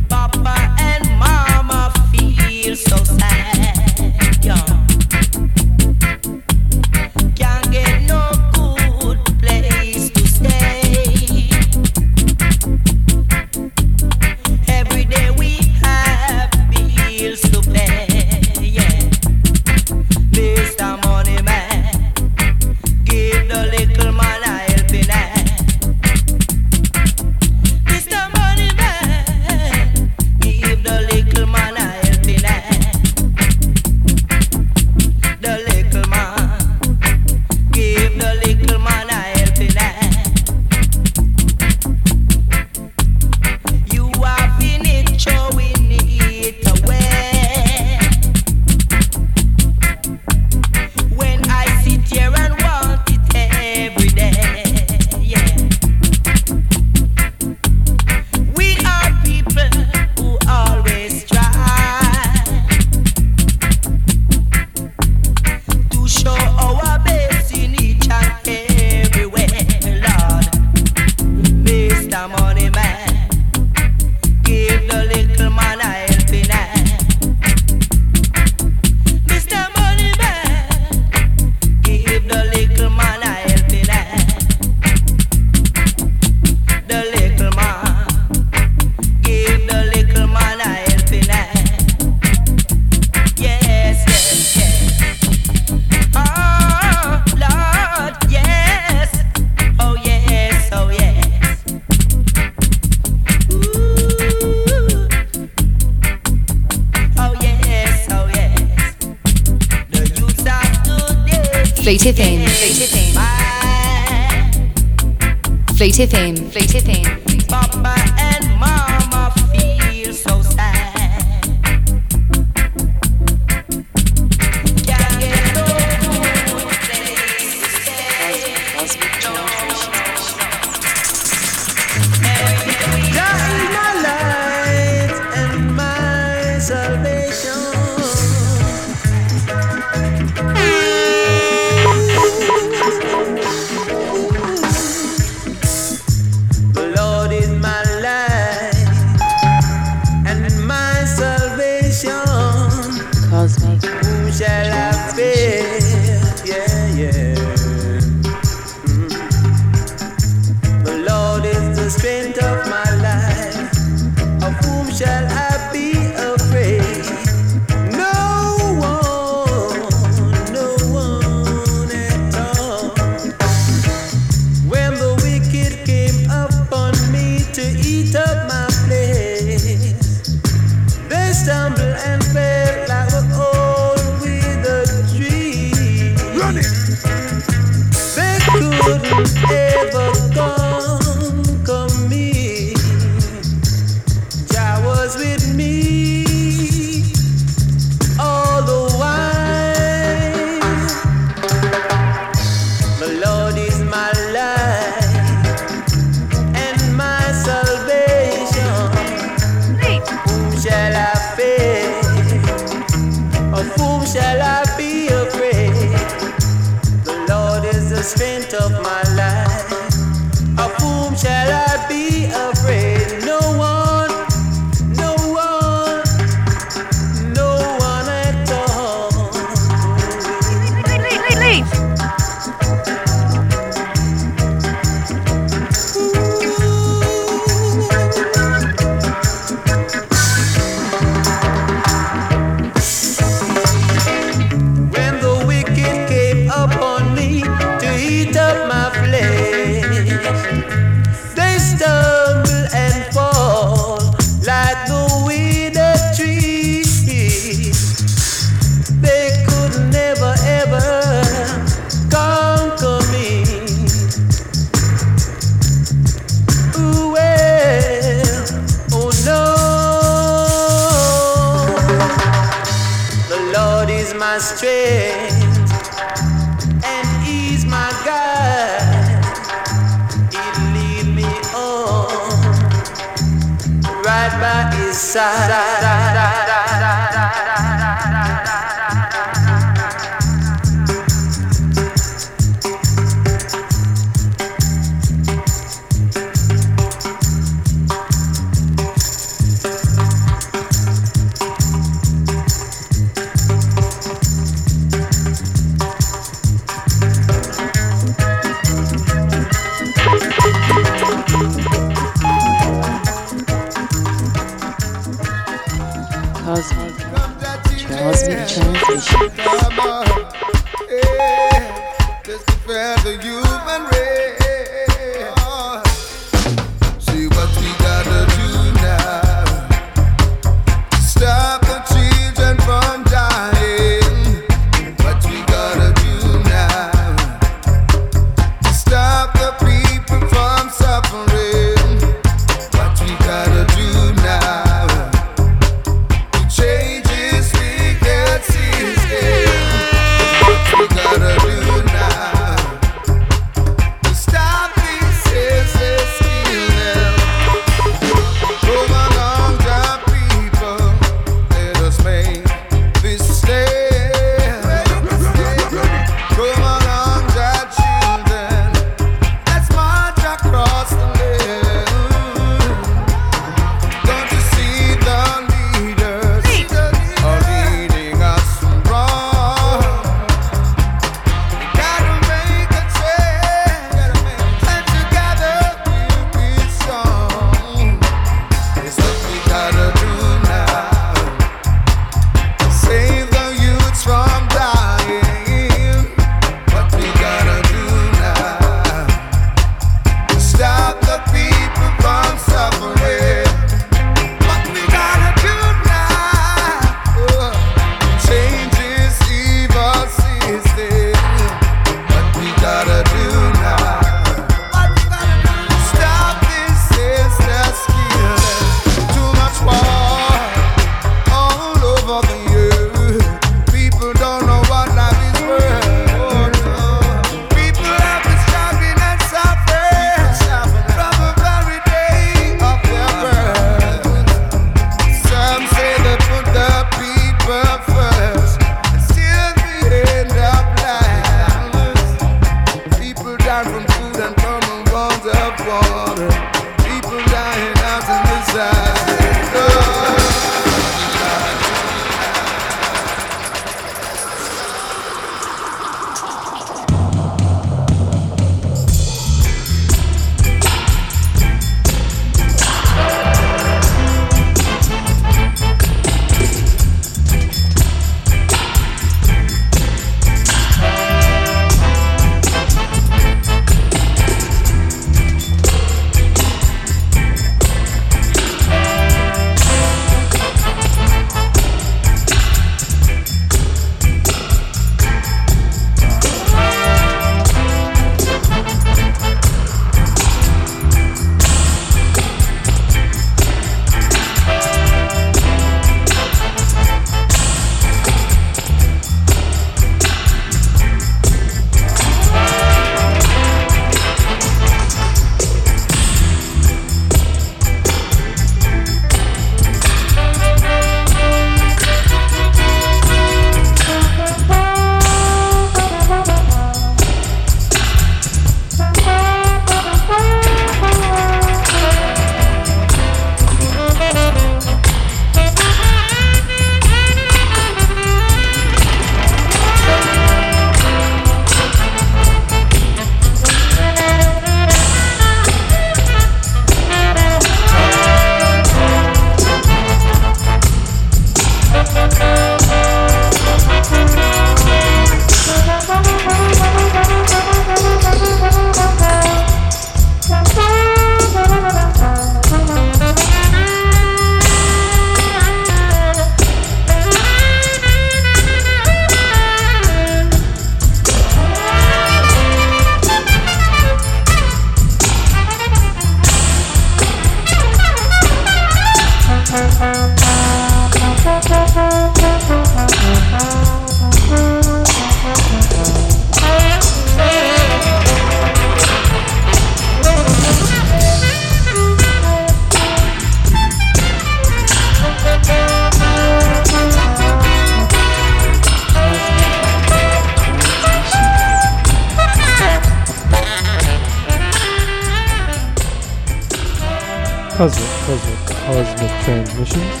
[597.62, 600.00] Cosmic, Cosmic, Cosmic Transmissions.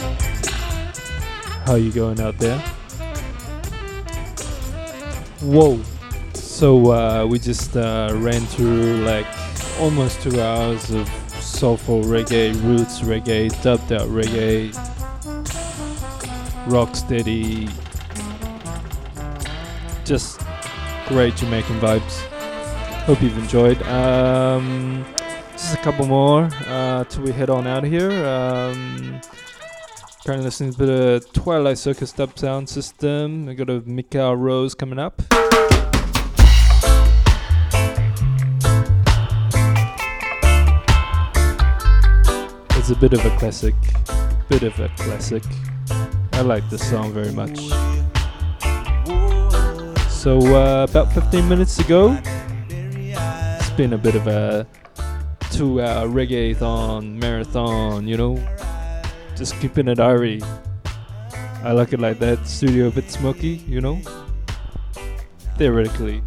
[1.64, 2.58] How you going out there?
[5.42, 5.80] Whoa.
[6.34, 9.28] So uh, we just uh, ran through like
[9.78, 14.72] almost two hours of soulful reggae, roots reggae, dubbed out reggae,
[16.66, 17.70] rocksteady,
[20.04, 20.40] just
[21.06, 22.22] great Jamaican vibes.
[23.04, 23.80] Hope you've enjoyed.
[23.82, 25.04] Um,
[25.74, 28.10] a couple more uh, till we head on out of here.
[28.26, 29.20] Um,
[30.24, 33.46] currently listening to the Twilight Circus dub sound system.
[33.46, 35.22] We got a Michael Rose coming up.
[42.76, 43.74] It's a bit of a classic,
[44.48, 45.44] bit of a classic.
[46.32, 47.58] I like this song very much.
[50.10, 52.18] So uh, about 15 minutes ago,
[52.68, 54.66] it's been a bit of a
[55.52, 58.40] to a reggaeton marathon, you know?
[59.36, 60.40] Just keeping it airy.
[61.62, 62.46] I like it like that.
[62.46, 64.00] Studio a bit smoky, you know?
[65.58, 66.22] Theoretically.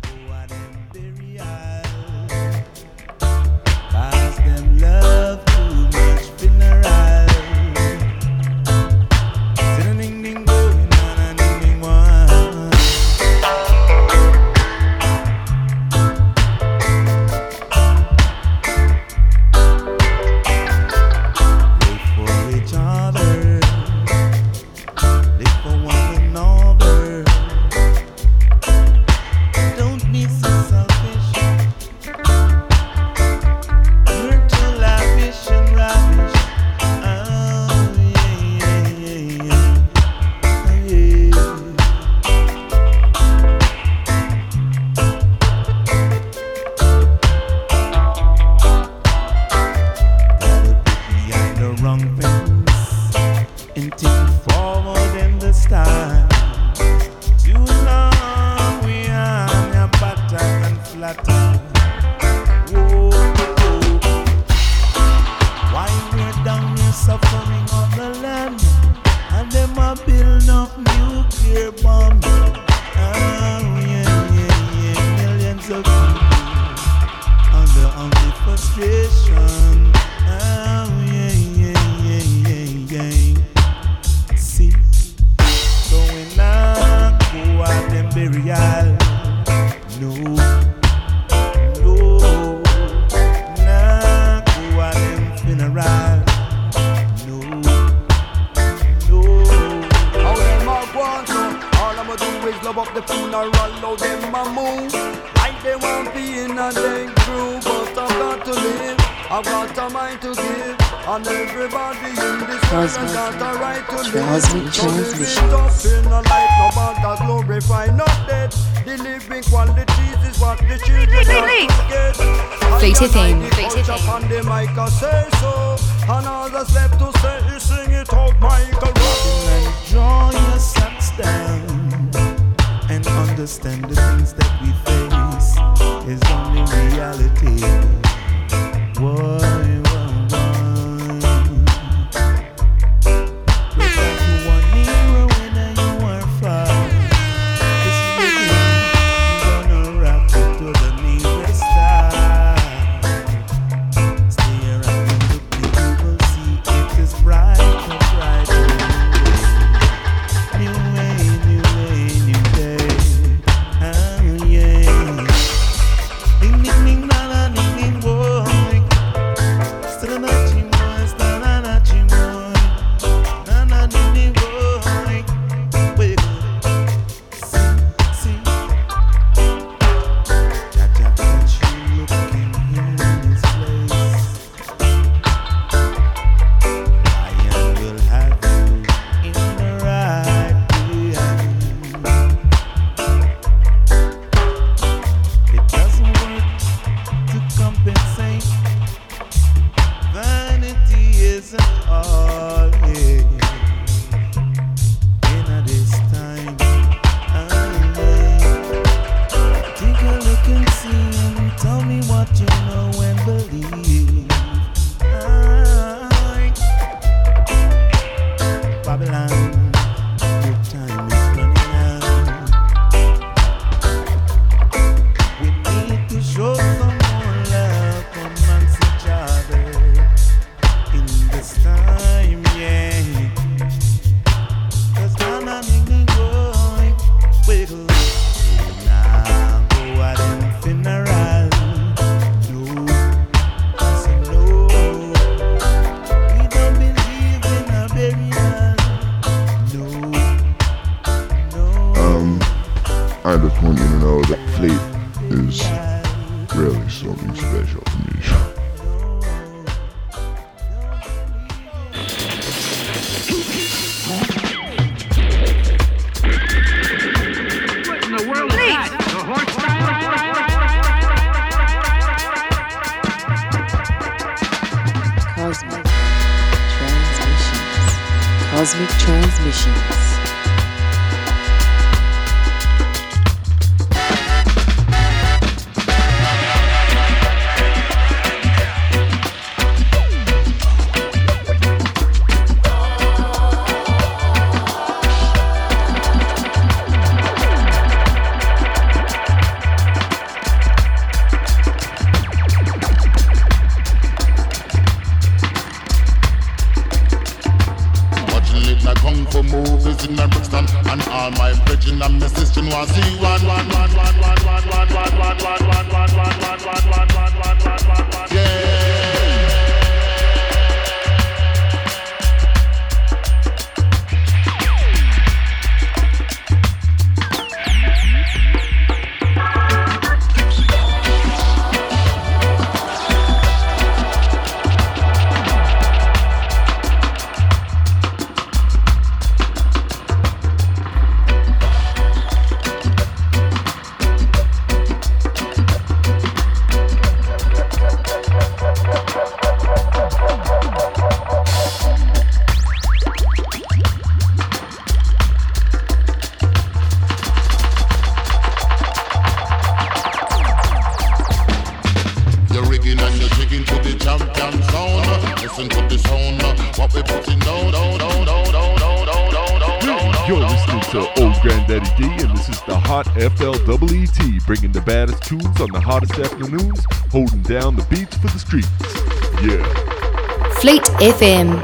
[381.05, 381.61] FM.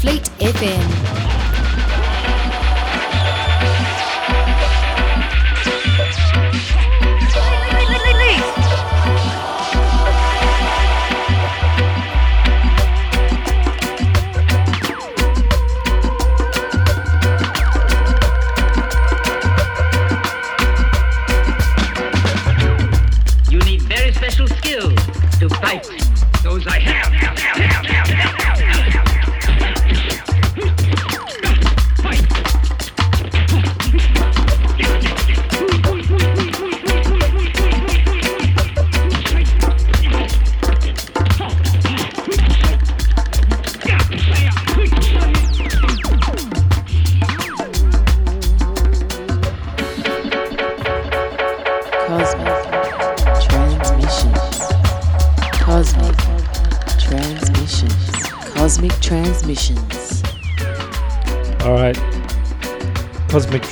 [0.00, 1.21] Fleet FM.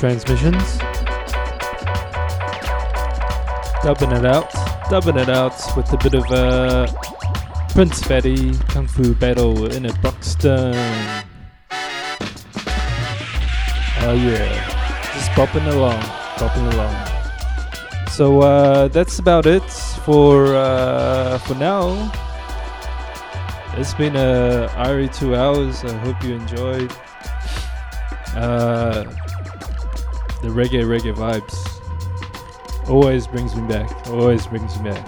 [0.01, 0.79] Transmissions.
[3.83, 4.51] Dubbing it out.
[4.89, 6.87] Dubbing it out with a bit of a
[7.69, 10.73] Prince Fatty Kung Fu battle in a Buxton.
[14.01, 15.11] Oh yeah.
[15.13, 16.01] Just popping along.
[16.01, 16.95] Popping along.
[18.09, 19.69] So uh, that's about it
[20.03, 22.11] for uh, for now.
[23.77, 25.83] It's been a Irie two hours.
[25.83, 26.91] I hope you enjoyed.
[28.35, 29.10] Uh,
[30.51, 31.81] reggae reggae vibes
[32.89, 34.07] always brings me back.
[34.07, 35.07] Always brings me back.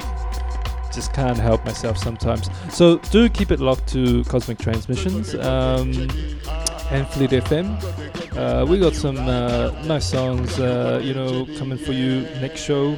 [0.92, 2.50] Just can't help myself sometimes.
[2.72, 5.92] So do keep it locked to Cosmic Transmissions um,
[6.92, 7.68] and Fleet FM.
[8.38, 12.98] Uh, we got some uh, nice songs, uh, you know, coming for you next show.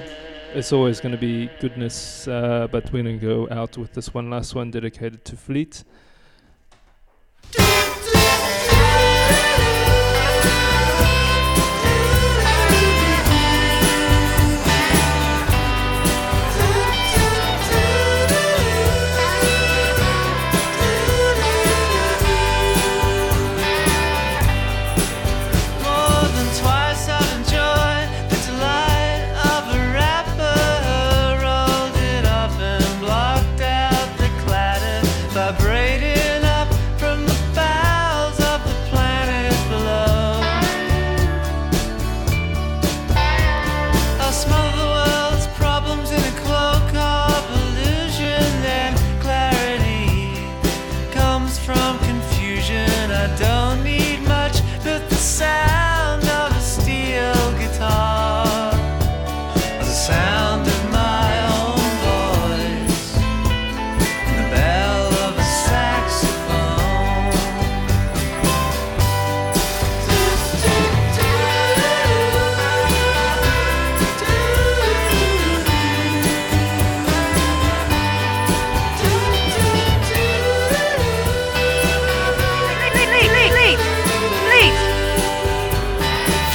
[0.53, 4.13] It's always going to be goodness, uh, but we're going to go out with this
[4.13, 5.83] one last one dedicated to Fleet.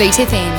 [0.00, 0.49] Fleet FM.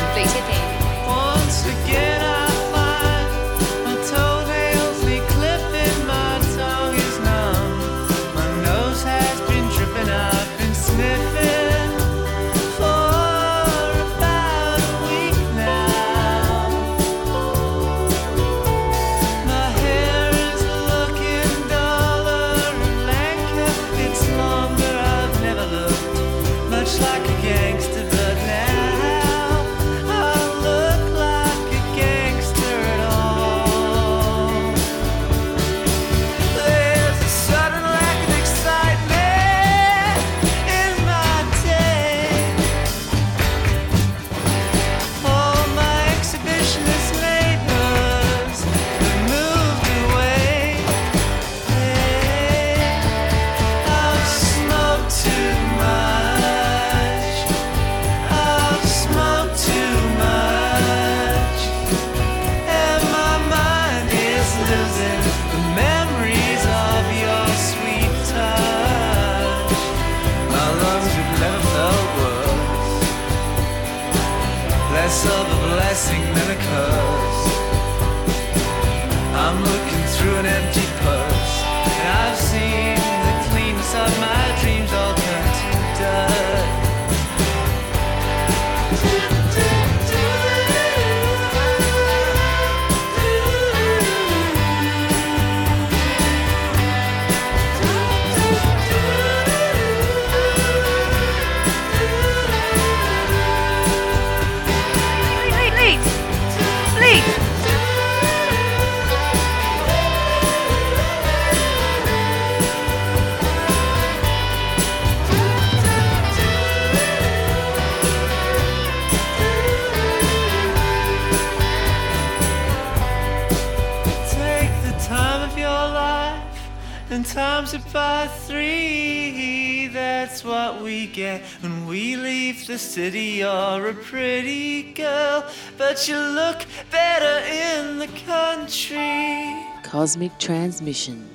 [132.91, 135.45] city, you're a pretty girl,
[135.77, 139.55] but you look better in the country.
[139.81, 141.30] Cosmic Transmission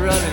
[0.00, 0.29] running.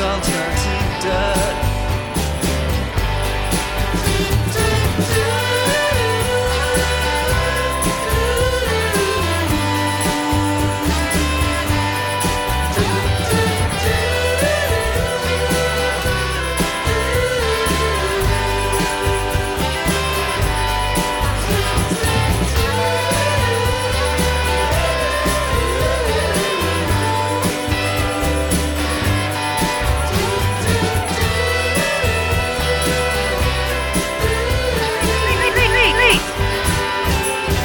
[0.00, 1.57] alternative dirt.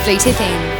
[0.03, 0.72] Fleeted in.